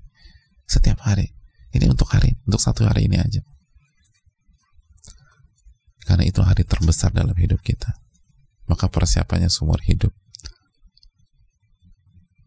[0.69, 1.33] Setiap hari
[1.73, 3.41] ini untuk hari untuk satu hari ini aja.
[6.03, 7.89] Karena itu hari terbesar dalam hidup kita.
[8.67, 10.11] Maka persiapannya seumur hidup.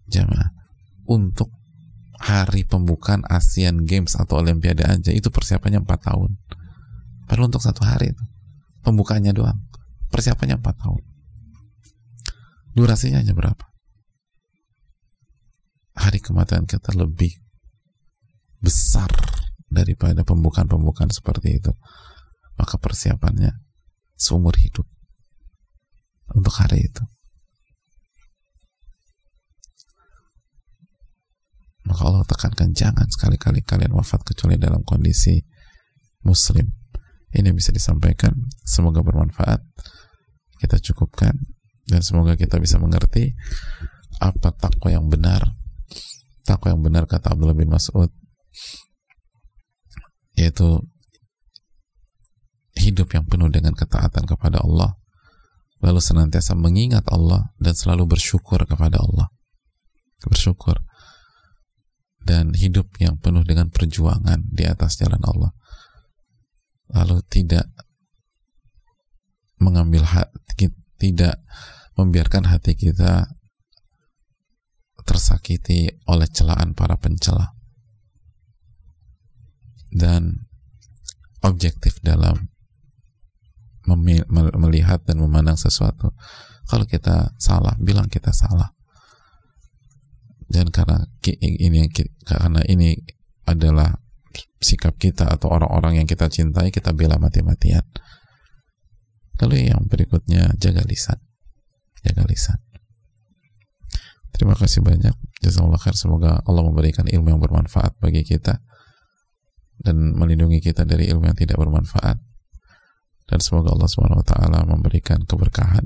[0.07, 0.55] Jamaah
[1.11, 1.51] untuk
[2.21, 6.31] hari pembukaan Asian Games atau Olimpiade aja itu persiapannya 4 tahun.
[7.27, 8.25] Perlu untuk satu hari itu.
[8.87, 9.59] Pembukaannya doang.
[10.15, 11.03] Persiapannya 4 tahun.
[12.77, 13.67] Durasinya hanya berapa?
[15.97, 17.46] Hari kematian kita lebih
[18.61, 19.09] besar
[19.67, 21.73] daripada pembukaan-pembukaan seperti itu.
[22.57, 23.53] Maka persiapannya
[24.17, 24.89] seumur hidup
[26.33, 27.05] untuk hari itu.
[31.87, 35.39] Maka Allah tekankan jangan sekali-kali kalian wafat kecuali dalam kondisi
[36.27, 36.67] muslim.
[37.31, 38.35] Ini bisa disampaikan.
[38.67, 39.63] Semoga bermanfaat.
[40.59, 41.37] Kita cukupkan.
[41.87, 43.31] Dan semoga kita bisa mengerti
[44.19, 45.47] apa takwa yang benar.
[46.43, 48.11] Takwa yang benar kata Abdullah bin Mas'ud
[50.37, 50.85] yaitu
[52.77, 54.97] hidup yang penuh dengan ketaatan kepada Allah
[55.85, 59.29] lalu senantiasa mengingat Allah dan selalu bersyukur kepada Allah.
[60.25, 60.81] Bersyukur.
[62.27, 65.53] Dan hidup yang penuh dengan perjuangan di atas jalan Allah.
[66.91, 67.71] Lalu tidak
[69.63, 71.39] mengambil hati, tidak
[71.95, 73.31] membiarkan hati kita
[75.07, 77.56] tersakiti oleh celaan para pencela
[79.97, 80.45] dan
[81.41, 82.53] objektif dalam
[84.61, 86.13] melihat dan memandang sesuatu
[86.67, 88.75] kalau kita salah bilang kita salah
[90.51, 91.07] dan karena
[91.41, 91.87] ini
[92.27, 92.99] karena ini
[93.47, 93.95] adalah
[94.59, 97.87] sikap kita atau orang-orang yang kita cintai kita bela mati-matian
[99.41, 101.21] Lalu yang berikutnya jaga lisan.
[102.01, 102.57] Jaga lisan.
[104.33, 105.13] Terima kasih banyak.
[105.45, 105.97] Jazakallah khair.
[105.97, 108.61] Semoga Allah memberikan ilmu yang bermanfaat bagi kita
[109.81, 112.19] dan melindungi kita dari ilmu yang tidak bermanfaat.
[113.27, 115.83] Dan semoga Allah Subhanahu wa taala memberikan keberkahan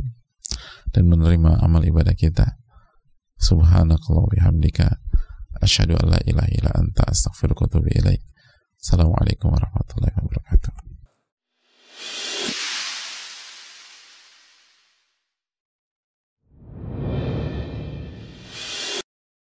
[0.93, 2.61] dan menerima amal ibadah kita.
[3.41, 5.01] Subhanakallah bihamdika
[5.65, 8.23] asyhadu an la ilaha illa anta astaghfiruka wa atubu ilaik.
[8.77, 10.90] Assalamualaikum warahmatullahi wabarakatuh.